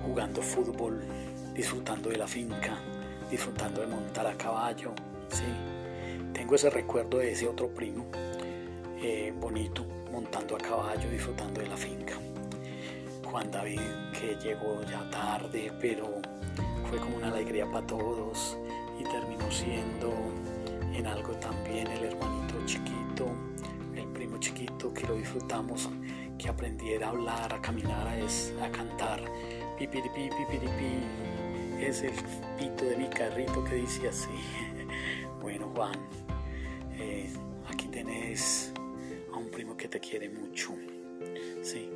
jugando 0.05 0.43
fútbol, 0.43 1.01
disfrutando 1.55 2.11
de 2.11 2.17
la 2.17 2.27
finca, 2.27 2.79
disfrutando 3.31 3.81
de 3.81 3.87
montar 3.87 4.27
a 4.27 4.37
caballo, 4.37 4.93
sí. 5.29 5.45
Tengo 6.35 6.55
ese 6.55 6.71
recuerdo 6.71 7.19
de 7.19 7.33
ese 7.33 7.47
otro 7.47 7.69
primo 7.69 8.07
eh, 9.03 9.35
bonito 9.39 9.85
montando 10.13 10.55
a 10.55 10.59
caballo, 10.59 11.11
disfrutando 11.11 11.61
de 11.61 11.67
la 11.67 11.77
finca. 11.77 12.15
Juan 13.25 13.51
David, 13.51 13.81
que 14.13 14.37
llegó 14.37 14.81
ya 14.83 15.09
tarde, 15.11 15.73
pero 15.81 16.21
fue 16.89 16.99
como 16.99 17.17
una 17.17 17.29
alegría 17.29 17.67
para 17.71 17.87
todos 17.87 18.57
y 19.01 19.05
terminó 19.05 19.51
siendo 19.51 20.13
en 20.95 21.07
algo 21.07 21.33
también 21.35 21.89
el 21.89 22.05
hermanito 22.05 22.55
chiquito, 22.67 23.27
el 23.97 24.07
primo 24.09 24.39
chiquito 24.39 24.93
que 24.93 25.07
lo 25.07 25.15
disfrutamos, 25.15 25.89
que 26.39 26.49
aprendiera 26.49 27.07
a 27.09 27.11
hablar, 27.11 27.55
a 27.55 27.61
caminar, 27.61 28.07
a, 28.07 28.65
a 28.65 28.71
cantar. 28.71 29.25
Pipiripi, 29.79 30.29
pipiripi, 30.29 31.81
es 31.81 32.03
el 32.03 32.13
pito 32.59 32.85
de 32.85 32.97
mi 32.97 33.09
carrito 33.09 33.65
que 33.65 33.77
dice 33.77 34.09
así. 34.09 34.31
Bueno, 35.41 35.73
Juan, 35.75 35.99
eh, 37.01 37.29
aquí 37.69 37.89
tenés 37.89 38.72
primo 39.53 39.77
que 39.77 39.87
te 39.87 40.01
quiere 40.01 40.29
mucho. 40.29 40.75
Sí. 41.63 41.89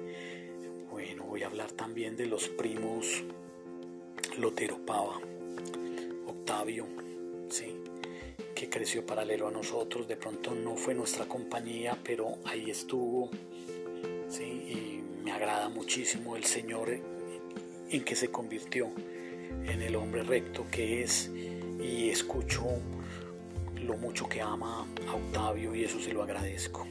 Bueno, 0.91 1.25
voy 1.25 1.43
a 1.43 1.47
hablar 1.47 1.73
también 1.73 2.17
de 2.17 2.27
los 2.27 2.49
primos 2.49 3.25
Lotero 4.39 4.79
Pava, 4.85 5.21
Octavio, 6.27 6.87
sí, 7.49 7.77
que 8.55 8.69
creció 8.69 9.05
paralelo 9.05 9.49
a 9.49 9.51
nosotros. 9.51 10.07
De 10.07 10.17
pronto 10.17 10.55
no 10.55 10.77
fue 10.77 10.95
nuestra 10.95 11.27
compañía, 11.27 11.99
pero 12.05 12.39
ahí 12.45 12.71
estuvo, 12.71 13.31
sí, 14.29 14.45
y 14.45 15.03
me 15.25 15.33
agrada 15.33 15.69
muchísimo 15.69 16.37
el 16.37 16.45
Señor 16.45 16.91
en 17.91 18.05
que 18.05 18.15
se 18.15 18.31
convirtió 18.31 18.91
en 19.67 19.83
el 19.83 19.97
hombre 19.97 20.23
recto 20.23 20.67
que 20.71 21.03
es 21.03 21.31
y 21.81 22.11
escucho 22.11 22.65
lo 23.83 23.97
mucho 23.97 24.29
que 24.29 24.41
ama 24.41 24.87
a 25.09 25.15
Octavio 25.15 25.75
y 25.75 25.85
eso 25.85 26.01
se 26.01 26.13
lo 26.13 26.23
agradezco 26.23 26.87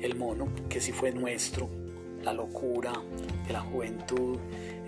el 0.00 0.16
mono, 0.16 0.48
que 0.68 0.80
si 0.80 0.92
fue 0.92 1.12
nuestro, 1.12 1.68
la 2.22 2.32
locura 2.32 2.92
de 3.46 3.52
la 3.52 3.60
juventud, 3.60 4.38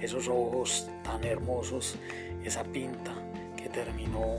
esos 0.00 0.28
ojos 0.28 0.88
tan 1.02 1.24
hermosos, 1.24 1.96
esa 2.44 2.64
pinta 2.64 3.14
que 3.56 3.68
terminó 3.68 4.38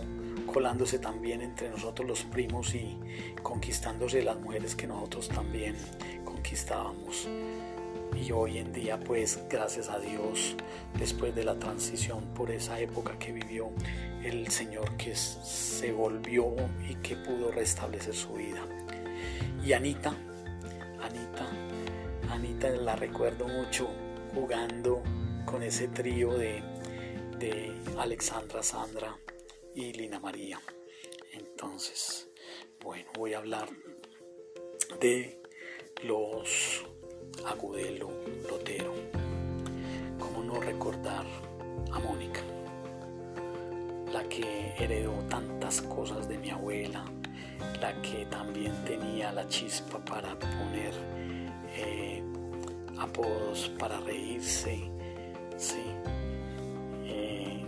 colándose 0.52 1.00
también 1.00 1.42
entre 1.42 1.70
nosotros 1.70 2.08
los 2.08 2.24
primos 2.24 2.76
y 2.76 2.98
conquistándose 3.42 4.22
las 4.22 4.40
mujeres 4.40 4.76
que 4.76 4.88
nosotros 4.88 5.30
también 5.30 5.76
conquistábamos. 6.26 7.28
Y 8.20 8.32
hoy 8.34 8.58
en 8.58 8.74
día, 8.74 9.00
pues 9.00 9.40
gracias 9.50 9.90
a 9.90 9.98
Dios, 9.98 10.56
después 11.00 11.34
de 11.34 11.46
la 11.46 11.58
transición 11.58 12.26
por 12.36 12.52
esa 12.52 12.80
época 12.80 13.18
que 13.18 13.32
vivió 13.32 13.70
el 14.24 14.50
Señor 14.50 14.98
que 14.98 15.16
se 15.16 15.92
volvió 15.94 16.54
y 16.90 16.96
que 16.96 17.16
pudo 17.16 17.52
restablecer 17.52 18.14
su 18.14 18.34
vida. 18.34 18.62
Y 19.64 19.74
Anita, 19.74 20.14
Anita. 21.12 21.46
Anita 22.30 22.70
la 22.70 22.96
recuerdo 22.96 23.46
mucho 23.48 23.90
jugando 24.34 25.04
con 25.46 25.62
ese 25.62 25.90
trío 25.90 26.34
de, 26.34 26.64
de 27.38 27.76
Alexandra, 27.98 28.64
Sandra 28.64 29.18
y 29.76 29.92
Lina 29.92 30.20
María. 30.22 30.62
Entonces, 31.34 32.30
bueno, 32.82 33.10
voy 33.18 33.34
a 33.34 33.40
hablar 33.40 33.68
de 35.02 35.42
los 36.04 36.86
Agudelo 37.46 38.10
Lotero. 38.50 38.94
¿Cómo 40.18 40.44
no 40.44 40.62
recordar 40.62 41.26
a 41.92 42.00
Mónica? 42.00 42.42
La 44.14 44.24
que 44.30 44.76
heredó 44.78 45.12
tantas 45.30 45.82
cosas 45.82 46.30
de 46.30 46.38
mi 46.38 46.52
abuela, 46.52 47.04
la 47.80 47.94
que 48.02 48.26
también 48.26 48.74
tenía 48.86 49.32
la 49.32 49.48
chispa 49.48 49.98
para 50.00 50.38
poner 50.38 50.94
eh, 51.76 52.24
apodos 53.00 53.72
para 53.80 54.00
reírse, 54.02 54.80
sí. 55.58 55.84
Eh, 57.06 57.64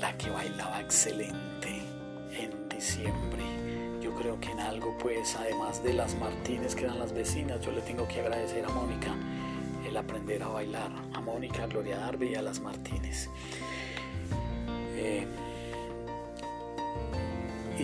la 0.00 0.16
que 0.16 0.30
bailaba 0.30 0.80
excelente 0.80 1.82
en 2.32 2.68
diciembre. 2.68 3.42
Yo 4.00 4.14
creo 4.14 4.38
que 4.40 4.50
en 4.50 4.60
algo, 4.60 4.96
pues, 4.98 5.36
además 5.36 5.82
de 5.82 5.94
las 5.94 6.14
Martínez, 6.16 6.74
que 6.74 6.84
eran 6.84 6.98
las 6.98 7.12
vecinas, 7.12 7.60
yo 7.60 7.72
le 7.72 7.80
tengo 7.82 8.06
que 8.06 8.20
agradecer 8.20 8.64
a 8.64 8.68
Mónica 8.68 9.14
el 9.86 9.96
aprender 9.96 10.42
a 10.42 10.48
bailar, 10.48 10.90
a 11.12 11.20
Mónica, 11.20 11.64
a 11.64 11.66
Gloria 11.66 11.98
Darby 11.98 12.28
y 12.28 12.34
a 12.34 12.42
las 12.42 12.60
Martínez. 12.60 13.28
Eh, 14.96 15.26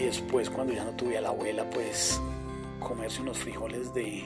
después 0.07 0.51
cuando 0.51 0.73
ya 0.73 0.85
no 0.85 0.93
tuve 0.93 1.19
a 1.19 1.21
la 1.21 1.31
abuela, 1.31 1.69
pues 1.71 2.21
comerse 2.81 3.23
unos 3.23 3.39
frijoles 3.39 3.93
de 3.95 4.23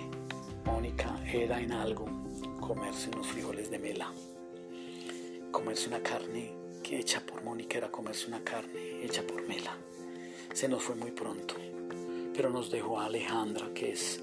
Mónica 0.64 1.20
era 1.32 1.60
en 1.60 1.72
algo, 1.72 2.06
comerse 2.60 3.10
unos 3.10 3.26
frijoles 3.28 3.70
de 3.70 3.78
Mela, 3.78 4.12
comerse 5.50 5.88
una 5.88 6.00
carne 6.00 6.58
hecha 6.90 7.20
por 7.20 7.42
Mónica 7.42 7.78
era 7.78 7.90
comerse 7.90 8.28
una 8.28 8.42
carne 8.42 9.04
hecha 9.04 9.22
por 9.22 9.46
Mela. 9.46 9.76
Se 10.52 10.68
nos 10.68 10.82
fue 10.82 10.94
muy 10.94 11.10
pronto, 11.10 11.54
pero 12.34 12.50
nos 12.50 12.70
dejó 12.70 12.98
a 12.98 13.06
Alejandra, 13.06 13.68
que 13.74 13.92
es 13.92 14.22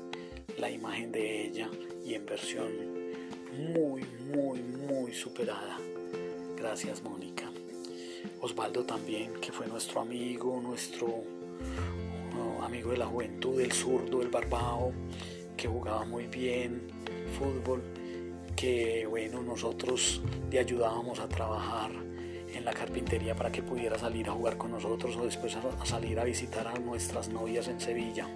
la 0.57 0.69
imagen 0.69 1.11
de 1.11 1.45
ella 1.45 1.69
y 2.03 2.15
en 2.15 2.25
versión 2.25 2.71
muy, 3.73 4.03
muy, 4.33 4.61
muy 4.61 5.13
superada. 5.13 5.77
Gracias, 6.57 7.03
Mónica. 7.03 7.51
Osvaldo 8.41 8.83
también, 8.83 9.33
que 9.35 9.51
fue 9.51 9.67
nuestro 9.67 10.01
amigo, 10.01 10.59
nuestro 10.61 11.23
amigo 12.65 12.91
de 12.91 12.97
la 12.97 13.05
juventud, 13.05 13.59
el 13.61 13.71
zurdo, 13.71 14.21
el 14.21 14.29
barbao, 14.29 14.91
que 15.55 15.67
jugaba 15.67 16.03
muy 16.03 16.27
bien 16.27 16.87
fútbol, 17.37 17.83
que 18.55 19.05
bueno, 19.07 19.41
nosotros 19.43 20.21
le 20.51 20.59
ayudábamos 20.59 21.19
a 21.19 21.27
trabajar 21.27 21.91
en 22.53 22.65
la 22.65 22.73
carpintería 22.73 23.35
para 23.35 23.51
que 23.51 23.61
pudiera 23.61 23.99
salir 23.99 24.29
a 24.29 24.33
jugar 24.33 24.57
con 24.57 24.71
nosotros 24.71 25.15
o 25.17 25.25
después 25.25 25.55
a, 25.55 25.85
salir 25.85 26.19
a 26.19 26.23
visitar 26.23 26.67
a 26.67 26.73
nuestras 26.79 27.29
novias 27.29 27.67
en 27.67 27.79
Sevilla. 27.79 28.27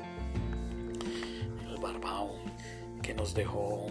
El 1.67 1.77
barbao, 1.81 2.35
que 3.01 3.13
nos 3.13 3.33
dejó 3.33 3.87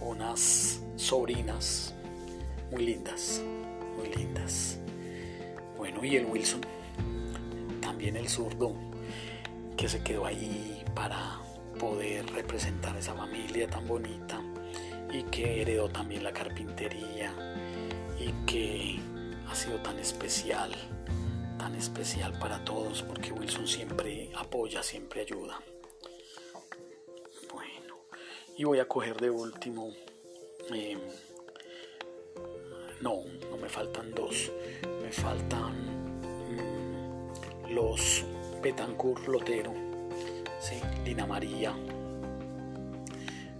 unas 0.00 0.82
sobrinas 0.96 1.94
muy 2.70 2.84
lindas, 2.84 3.42
muy 3.96 4.08
lindas. 4.14 4.78
Bueno, 5.76 6.04
y 6.04 6.16
el 6.16 6.26
Wilson, 6.26 6.60
también 8.04 8.22
el 8.22 8.28
zurdo, 8.28 8.74
que 9.78 9.88
se 9.88 10.02
quedó 10.02 10.26
ahí 10.26 10.84
para 10.94 11.40
poder 11.80 12.30
representar 12.32 12.94
esa 12.98 13.14
familia 13.14 13.66
tan 13.66 13.88
bonita 13.88 14.42
y 15.10 15.22
que 15.22 15.62
heredó 15.62 15.88
también 15.88 16.22
la 16.22 16.30
carpintería 16.30 17.32
y 18.20 18.30
que 18.44 19.00
ha 19.48 19.54
sido 19.54 19.78
tan 19.78 19.98
especial, 19.98 20.70
tan 21.58 21.74
especial 21.76 22.38
para 22.38 22.62
todos 22.62 23.02
porque 23.02 23.32
Wilson 23.32 23.66
siempre 23.66 24.30
apoya, 24.36 24.82
siempre 24.82 25.22
ayuda. 25.22 25.58
Bueno, 27.50 27.96
y 28.58 28.64
voy 28.64 28.80
a 28.80 28.86
coger 28.86 29.16
de 29.16 29.30
último, 29.30 29.94
em, 30.70 31.00
no, 33.00 33.24
no 33.50 33.56
me 33.56 33.70
faltan 33.70 34.14
dos, 34.14 34.52
me 35.02 35.10
faltan 35.10 36.03
los 37.74 38.24
Betancourt 38.62 39.26
Lotero, 39.26 39.72
¿sí? 40.60 40.76
Lina 41.04 41.26
María, 41.26 41.74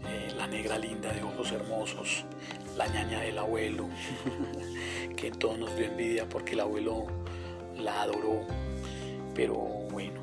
eh, 0.08 0.32
la 0.36 0.46
negra 0.46 0.78
linda 0.78 1.12
de 1.12 1.22
ojos 1.22 1.50
hermosos, 1.50 2.24
la 2.76 2.86
ñaña 2.86 3.20
del 3.20 3.38
abuelo, 3.38 3.88
que 5.16 5.32
todos 5.32 5.58
nos 5.58 5.76
dio 5.76 5.86
envidia 5.86 6.28
porque 6.28 6.52
el 6.52 6.60
abuelo 6.60 7.06
la 7.76 8.02
adoró, 8.02 8.46
pero 9.34 9.54
bueno, 9.54 10.20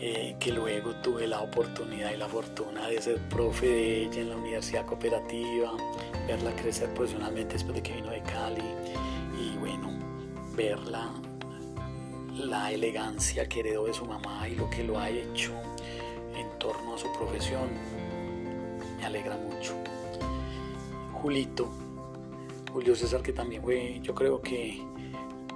eh, 0.00 0.36
que 0.38 0.52
luego 0.52 0.94
tuve 1.02 1.26
la 1.26 1.40
oportunidad 1.40 2.12
y 2.12 2.16
la 2.16 2.28
fortuna 2.28 2.86
de 2.88 3.02
ser 3.02 3.18
profe 3.28 3.66
de 3.66 4.02
ella 4.04 4.20
en 4.20 4.30
la 4.30 4.36
Universidad 4.36 4.86
Cooperativa, 4.86 5.72
verla 6.28 6.54
crecer 6.54 6.88
profesionalmente 6.94 7.54
después 7.54 7.74
de 7.74 7.82
que 7.82 7.94
vino 7.94 8.10
de 8.10 8.22
Cali 8.22 8.62
y 9.40 9.56
bueno, 9.58 9.90
verla 10.54 11.10
la 12.44 12.72
elegancia 12.72 13.48
que 13.48 13.60
heredó 13.60 13.86
de 13.86 13.94
su 13.94 14.04
mamá 14.04 14.48
y 14.48 14.54
lo 14.54 14.68
que 14.70 14.84
lo 14.84 14.98
ha 14.98 15.10
hecho 15.10 15.52
en 16.36 16.58
torno 16.58 16.94
a 16.94 16.98
su 16.98 17.12
profesión 17.12 17.68
me 18.98 19.04
alegra 19.04 19.36
mucho. 19.36 19.74
Julito, 21.12 21.70
Julio 22.72 22.94
César 22.94 23.22
que 23.22 23.32
también 23.32 23.62
fue, 23.62 24.00
yo 24.02 24.14
creo 24.14 24.42
que 24.42 24.82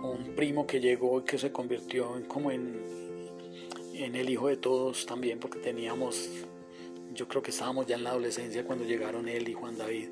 un 0.02 0.34
primo 0.36 0.66
que 0.66 0.80
llegó 0.80 1.20
y 1.20 1.24
que 1.24 1.38
se 1.38 1.52
convirtió 1.52 2.16
en, 2.16 2.24
como 2.24 2.50
en, 2.50 2.80
en 3.94 4.14
el 4.14 4.30
hijo 4.30 4.48
de 4.48 4.56
todos 4.56 5.06
también 5.06 5.38
porque 5.40 5.58
teníamos, 5.58 6.28
yo 7.12 7.26
creo 7.28 7.42
que 7.42 7.50
estábamos 7.50 7.86
ya 7.86 7.96
en 7.96 8.04
la 8.04 8.10
adolescencia 8.10 8.64
cuando 8.64 8.84
llegaron 8.84 9.28
él 9.28 9.48
y 9.48 9.54
Juan 9.54 9.76
David. 9.76 10.10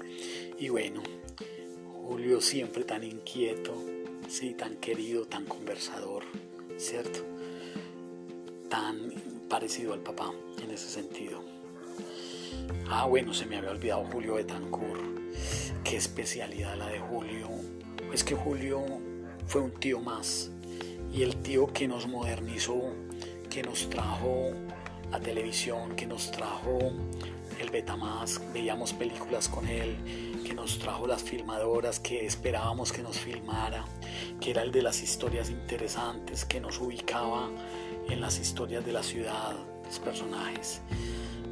Y 0.59 0.69
bueno, 0.69 1.03
Julio 2.03 2.41
siempre 2.41 2.85
tan 2.85 3.05
inquieto, 3.05 3.75
sí, 4.29 4.55
tan 4.55 4.77
querido, 4.77 5.27
tan 5.27 5.45
conversador, 5.45 6.25
¿cierto? 6.79 7.21
Tan 8.69 9.13
parecido 9.49 9.93
al 9.93 10.01
papá 10.01 10.33
en 10.63 10.71
ese 10.71 10.89
sentido. 10.89 11.43
Ah, 12.89 13.07
bueno, 13.07 13.33
se 13.35 13.47
me 13.47 13.57
había 13.57 13.71
olvidado 13.71 14.05
Julio 14.13 14.35
Betancourt. 14.35 15.03
Qué 15.85 15.97
especialidad 15.97 16.77
la 16.77 16.89
de 16.89 16.99
Julio. 16.99 17.49
Es 18.13 18.25
que 18.25 18.35
Julio 18.35 18.85
fue 19.47 19.63
un 19.63 19.73
tío 19.73 20.01
más. 20.01 20.51
Y 21.13 21.23
el 21.23 21.37
tío 21.37 21.73
que 21.73 21.89
nos 21.89 22.07
modernizó, 22.07 22.93
que 23.49 23.63
nos 23.63 23.89
trajo 23.89 24.51
la 25.11 25.21
televisión, 25.21 25.97
que 25.97 26.07
nos 26.07 26.31
trajo 26.31 26.79
el 27.61 27.71
Betamax, 27.71 28.41
veíamos 28.53 28.93
películas 28.93 29.49
con 29.49 29.67
él, 29.69 29.97
que 30.47 30.55
nos 30.55 30.79
trajo 30.79 31.09
las 31.09 31.25
filmadoras, 31.25 31.99
que 31.99 32.25
esperábamos 32.25 32.93
que 32.93 33.03
nos 33.03 33.19
filmara, 33.19 33.85
que 34.41 34.53
era 34.53 34.63
el 34.63 34.71
de 34.71 34.81
las 34.81 35.03
historias 35.03 35.51
interesantes, 35.51 36.45
que 36.45 36.61
nos 36.61 36.81
ubicaba 36.81 37.51
en 38.09 38.21
las 38.21 38.39
historias 38.39 38.87
de 38.87 38.93
la 38.93 39.03
ciudad, 39.03 39.57
los 39.85 39.99
personajes. 39.99 40.83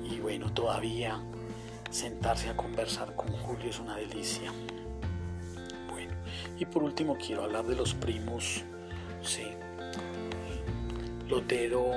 Y 0.08 0.20
bueno, 0.20 0.52
todavía 0.52 1.20
sentarse 1.90 2.48
a 2.48 2.56
conversar 2.56 3.16
con 3.16 3.32
Julio 3.32 3.70
es 3.70 3.80
una 3.80 3.96
delicia. 3.96 4.52
Bueno, 5.90 6.14
y 6.56 6.64
por 6.64 6.84
último 6.84 7.16
quiero 7.16 7.42
hablar 7.42 7.64
de 7.64 7.74
los 7.74 7.94
primos, 7.94 8.62
sí, 9.22 9.46
Lotero 11.28 11.90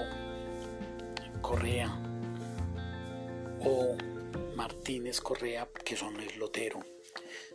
Correa 1.42 1.96
o 3.64 3.96
Martínez 4.58 5.22
Correa, 5.22 5.70
que 5.86 5.96
son 5.96 6.20
el 6.20 6.40
Lotero, 6.40 6.80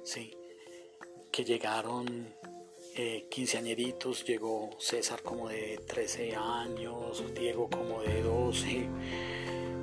sí, 0.04 0.36
que 1.32 1.44
llegaron 1.44 2.32
eh, 2.94 3.26
quinceañeritos, 3.28 4.24
llegó 4.24 4.70
César 4.78 5.20
como 5.22 5.48
de 5.48 5.80
13 5.84 6.36
años, 6.36 7.24
Diego 7.34 7.68
como 7.68 8.02
de 8.02 8.22
12, 8.22 8.88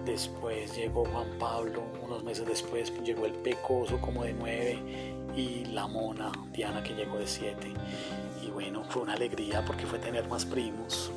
después 0.05 0.73
llegó 0.77 1.03
Juan 1.03 1.37
Pablo, 1.37 1.83
unos 2.01 2.23
meses 2.23 2.45
después 2.45 2.93
llegó 3.03 3.25
el 3.25 3.33
Pecoso 3.33 3.99
como 3.99 4.23
de 4.23 4.31
9 4.31 4.79
y 5.35 5.65
la 5.65 5.87
Mona 5.87 6.31
Diana 6.53 6.81
que 6.81 6.93
llegó 6.93 7.19
de 7.19 7.27
7. 7.27 7.67
Y 8.41 8.49
bueno, 8.51 8.85
fue 8.89 9.01
una 9.01 9.13
alegría 9.13 9.65
porque 9.65 9.85
fue 9.85 9.99
tener 9.99 10.25
más 10.29 10.45
primos 10.45 11.11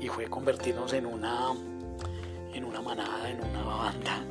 y 0.00 0.08
fue 0.08 0.26
convertirnos 0.26 0.92
en 0.92 1.06
una 1.06 1.54
una 2.76 2.94
manada, 2.94 3.30
en 3.30 3.42
una 3.42 3.62
banda, 3.62 4.24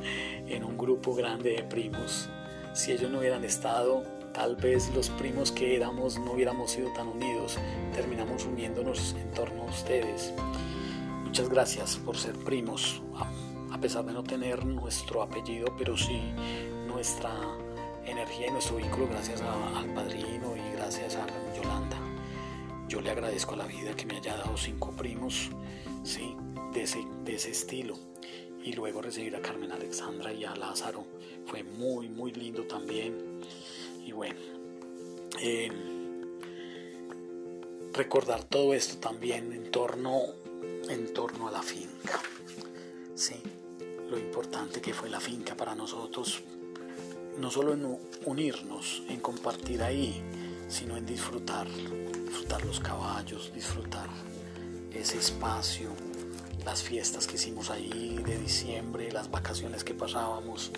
en 0.46 0.62
un 0.62 0.78
grupo 0.78 1.14
grande 1.14 1.50
de 1.50 1.62
primos. 1.64 2.28
Si 2.74 2.92
ellos 2.92 3.10
no 3.10 3.18
hubieran 3.18 3.44
estado, 3.44 4.04
tal 4.32 4.56
vez 4.56 4.94
los 4.94 5.10
primos 5.10 5.50
que 5.50 5.74
éramos 5.74 6.18
no 6.18 6.32
hubiéramos 6.32 6.70
sido 6.70 6.92
tan 6.92 7.08
unidos. 7.08 7.58
Terminamos 7.92 8.44
uniéndonos 8.44 9.16
en 9.18 9.30
torno 9.32 9.62
a 9.62 9.66
ustedes. 9.66 10.32
Muchas 11.24 11.48
gracias 11.48 11.96
por 11.96 12.16
ser 12.16 12.34
primos, 12.36 13.02
a 13.72 13.80
pesar 13.80 14.04
de 14.04 14.12
no 14.12 14.22
tener 14.22 14.64
nuestro 14.64 15.22
apellido, 15.22 15.74
pero 15.76 15.96
sí 15.96 16.20
nuestra 16.86 17.32
energía 18.04 18.46
y 18.46 18.50
nuestro 18.50 18.76
vínculo 18.76 19.08
gracias 19.08 19.42
al 19.42 19.92
padrino 19.92 20.54
y 20.56 20.76
gracias 20.76 21.16
a 21.16 21.26
Yolanda. 21.56 21.98
Yo 22.88 23.00
le 23.00 23.10
agradezco 23.10 23.54
a 23.54 23.56
la 23.56 23.66
vida 23.66 23.94
que 23.96 24.06
me 24.06 24.18
haya 24.18 24.36
dado 24.36 24.56
cinco 24.56 24.92
primos, 24.92 25.50
sí, 26.04 26.36
de 26.72 26.82
ese, 26.82 27.04
de 27.24 27.34
ese 27.34 27.50
estilo. 27.50 27.96
Y 28.66 28.72
luego 28.72 29.00
recibir 29.00 29.36
a 29.36 29.40
Carmen 29.40 29.70
Alexandra 29.70 30.32
y 30.32 30.44
a 30.44 30.54
Lázaro. 30.56 31.06
Fue 31.46 31.62
muy, 31.62 32.08
muy 32.08 32.32
lindo 32.32 32.64
también. 32.64 33.40
Y 34.04 34.10
bueno, 34.10 34.40
eh, 35.40 35.70
recordar 37.92 38.42
todo 38.42 38.74
esto 38.74 38.98
también 38.98 39.52
en 39.52 39.70
torno, 39.70 40.20
en 40.88 41.14
torno 41.14 41.46
a 41.46 41.52
la 41.52 41.62
finca. 41.62 42.20
Sí, 43.14 43.36
lo 44.10 44.18
importante 44.18 44.80
que 44.80 44.92
fue 44.92 45.08
la 45.08 45.20
finca 45.20 45.54
para 45.54 45.76
nosotros, 45.76 46.42
no 47.38 47.50
solo 47.52 47.72
en 47.72 47.98
unirnos, 48.24 49.04
en 49.08 49.20
compartir 49.20 49.82
ahí, 49.82 50.22
sino 50.68 50.96
en 50.96 51.06
disfrutar, 51.06 51.68
disfrutar 51.68 52.64
los 52.64 52.80
caballos, 52.80 53.52
disfrutar 53.54 54.08
ese 54.92 55.18
espacio, 55.18 55.90
las 56.66 56.82
fiestas 56.82 57.28
que 57.28 57.36
hicimos 57.36 57.70
ahí 57.70 58.20
de 58.26 58.36
diciembre, 58.38 59.12
las 59.12 59.30
vacaciones 59.30 59.84
que 59.84 59.94
pasábamos. 59.94 60.72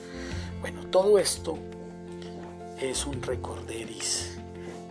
Bueno, 0.60 0.86
todo 0.88 1.18
esto 1.18 1.58
es 2.78 3.06
un 3.06 3.22
recorderis 3.22 4.36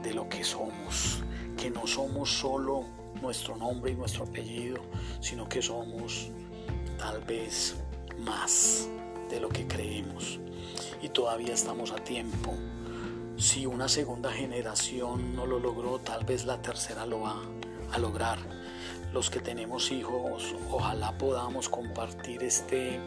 de 0.02 0.16
lo 0.16 0.28
que 0.28 0.44
somos, 0.44 1.20
que 1.56 1.70
no 1.70 1.86
somos 1.86 2.32
solo 2.32 2.84
nuestro 3.22 3.56
nombre 3.58 3.92
y 3.92 3.96
nuestro 3.96 4.24
apellido, 4.24 4.82
sino 5.22 5.48
que 5.48 5.62
somos 5.62 6.30
tal 6.98 7.22
vez 7.24 7.76
más 8.18 8.90
de 9.30 9.40
lo 9.40 9.50
que 9.50 9.68
creemos. 9.68 10.40
Y 11.00 11.10
todavía 11.10 11.54
estamos 11.54 11.92
a 11.92 11.98
tiempo. 11.98 12.56
Si 13.38 13.68
una 13.68 13.88
segunda 13.88 14.32
generación 14.32 15.36
no 15.36 15.46
lo 15.46 15.60
logró, 15.60 16.00
tal 16.00 16.26
vez 16.26 16.46
la 16.46 16.60
tercera 16.60 17.06
lo 17.06 17.22
va 17.22 17.40
a 17.92 18.00
lograr. 18.00 18.57
Los 19.18 19.32
que 19.32 19.40
tenemos 19.40 19.90
hijos, 19.92 20.54
ojalá 20.70 21.18
podamos 21.18 21.70
compartir 21.70 22.44
este 22.44 23.00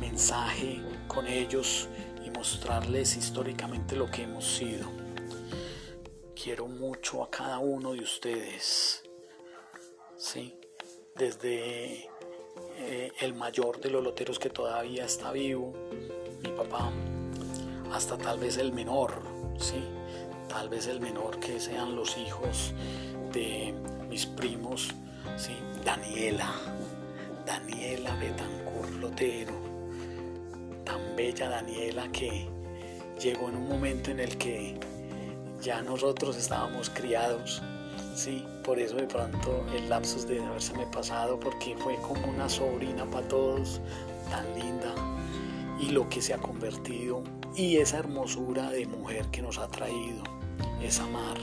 mensaje 0.00 0.80
con 1.06 1.26
ellos 1.26 1.86
mostrarles 2.34 3.14
históricamente 3.18 3.94
lo 3.94 4.10
que 4.10 4.22
hemos 4.22 4.46
sido. 4.46 4.88
Quiero 6.34 6.66
mucho 6.66 7.22
a 7.22 7.30
cada 7.30 7.58
uno 7.58 7.92
de 7.92 8.00
ustedes, 8.00 9.02
¿sí? 10.16 10.58
desde 11.14 12.08
eh, 12.78 13.12
el 13.20 13.34
mayor 13.34 13.82
de 13.82 13.90
los 13.90 14.02
loteros 14.02 14.38
que 14.38 14.48
todavía 14.48 15.04
está 15.04 15.30
vivo, 15.30 15.74
mi 16.42 16.52
papá, 16.52 16.90
hasta 17.92 18.16
tal 18.16 18.38
vez 18.38 18.56
el 18.56 18.72
menor, 18.72 19.20
¿sí? 19.58 19.84
tal 20.48 20.70
vez 20.70 20.86
el 20.86 21.00
menor 21.00 21.38
que 21.38 21.60
sean 21.60 21.94
los 21.94 22.16
hijos 22.16 22.72
de 23.34 23.74
mis 24.08 24.24
primos, 24.24 24.88
¿sí? 25.36 25.56
Daniela, 25.84 26.52
Daniela 27.46 28.14
Betancourt 28.16 28.90
Lotero, 29.00 29.54
tan 30.84 31.16
bella 31.16 31.48
Daniela 31.48 32.10
que 32.12 32.48
llegó 33.20 33.48
en 33.48 33.56
un 33.56 33.68
momento 33.68 34.10
en 34.10 34.20
el 34.20 34.36
que 34.36 34.78
ya 35.60 35.82
nosotros 35.82 36.36
estábamos 36.36 36.90
criados. 36.90 37.62
Sí, 38.14 38.44
por 38.62 38.78
eso 38.78 38.96
de 38.96 39.06
pronto 39.06 39.64
el 39.74 39.88
lapsus 39.88 40.26
de 40.26 40.44
haberse 40.44 40.72
pasado, 40.92 41.38
porque 41.40 41.76
fue 41.76 41.96
como 41.96 42.28
una 42.28 42.48
sobrina 42.48 43.04
para 43.06 43.26
todos, 43.28 43.80
tan 44.30 44.46
linda. 44.54 44.94
y 45.80 45.90
lo 45.90 46.08
que 46.08 46.22
se 46.22 46.32
ha 46.32 46.38
convertido 46.38 47.24
y 47.56 47.76
esa 47.78 47.98
hermosura 47.98 48.70
de 48.70 48.86
mujer 48.86 49.26
que 49.26 49.42
nos 49.42 49.58
ha 49.58 49.66
traído, 49.68 50.22
esa 50.80 51.04
mar 51.08 51.36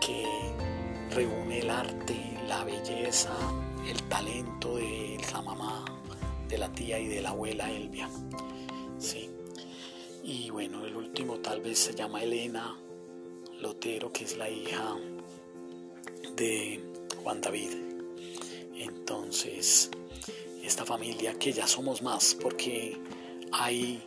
que 0.00 0.26
reúne 1.14 1.60
el 1.60 1.70
arte, 1.70 2.31
la 2.52 2.64
belleza, 2.64 3.34
el 3.88 4.02
talento 4.10 4.76
de 4.76 5.18
la 5.32 5.40
mamá, 5.40 5.86
de 6.50 6.58
la 6.58 6.70
tía 6.70 6.98
y 6.98 7.08
de 7.08 7.22
la 7.22 7.30
abuela 7.30 7.70
Elvia. 7.70 8.10
Sí. 8.98 9.30
Y 10.22 10.50
bueno, 10.50 10.84
el 10.84 10.94
último 10.94 11.38
tal 11.38 11.62
vez 11.62 11.78
se 11.78 11.94
llama 11.94 12.22
Elena 12.22 12.78
Lotero, 13.58 14.12
que 14.12 14.24
es 14.24 14.36
la 14.36 14.50
hija 14.50 14.96
de 16.36 16.78
Juan 17.22 17.40
David. 17.40 17.70
Entonces, 18.76 19.90
esta 20.62 20.84
familia 20.84 21.32
que 21.38 21.52
ya 21.52 21.66
somos 21.66 22.02
más 22.02 22.34
porque 22.34 22.98
hay 23.50 24.02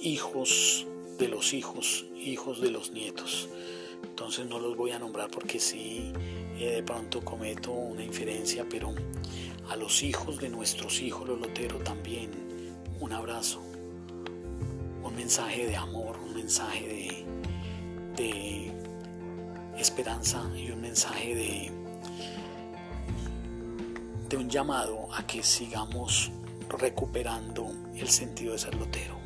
hijos 0.00 0.86
de 1.18 1.26
los 1.26 1.54
hijos, 1.54 2.06
hijos 2.14 2.60
de 2.60 2.70
los 2.70 2.92
nietos. 2.92 3.48
Entonces 4.04 4.46
no 4.46 4.60
los 4.60 4.76
voy 4.76 4.92
a 4.92 5.00
nombrar 5.00 5.28
porque 5.28 5.58
sí 5.58 6.12
de 6.66 6.82
pronto 6.82 7.24
cometo 7.24 7.72
una 7.72 8.02
inferencia, 8.02 8.66
pero 8.68 8.94
a 9.68 9.76
los 9.76 10.02
hijos 10.02 10.38
de 10.38 10.48
nuestros 10.48 11.00
hijos, 11.00 11.28
los 11.28 11.40
loteros, 11.40 11.82
también 11.84 12.30
un 13.00 13.12
abrazo, 13.12 13.60
un 15.02 15.14
mensaje 15.16 15.66
de 15.66 15.76
amor, 15.76 16.18
un 16.18 16.34
mensaje 16.34 17.24
de, 18.16 18.22
de 18.22 19.80
esperanza 19.80 20.50
y 20.56 20.70
un 20.70 20.80
mensaje 20.80 21.34
de, 21.34 21.72
de 24.28 24.36
un 24.36 24.48
llamado 24.48 25.08
a 25.14 25.26
que 25.26 25.42
sigamos 25.42 26.30
recuperando 26.68 27.72
el 27.96 28.08
sentido 28.08 28.52
de 28.52 28.58
ser 28.58 28.74
lotero. 28.74 29.19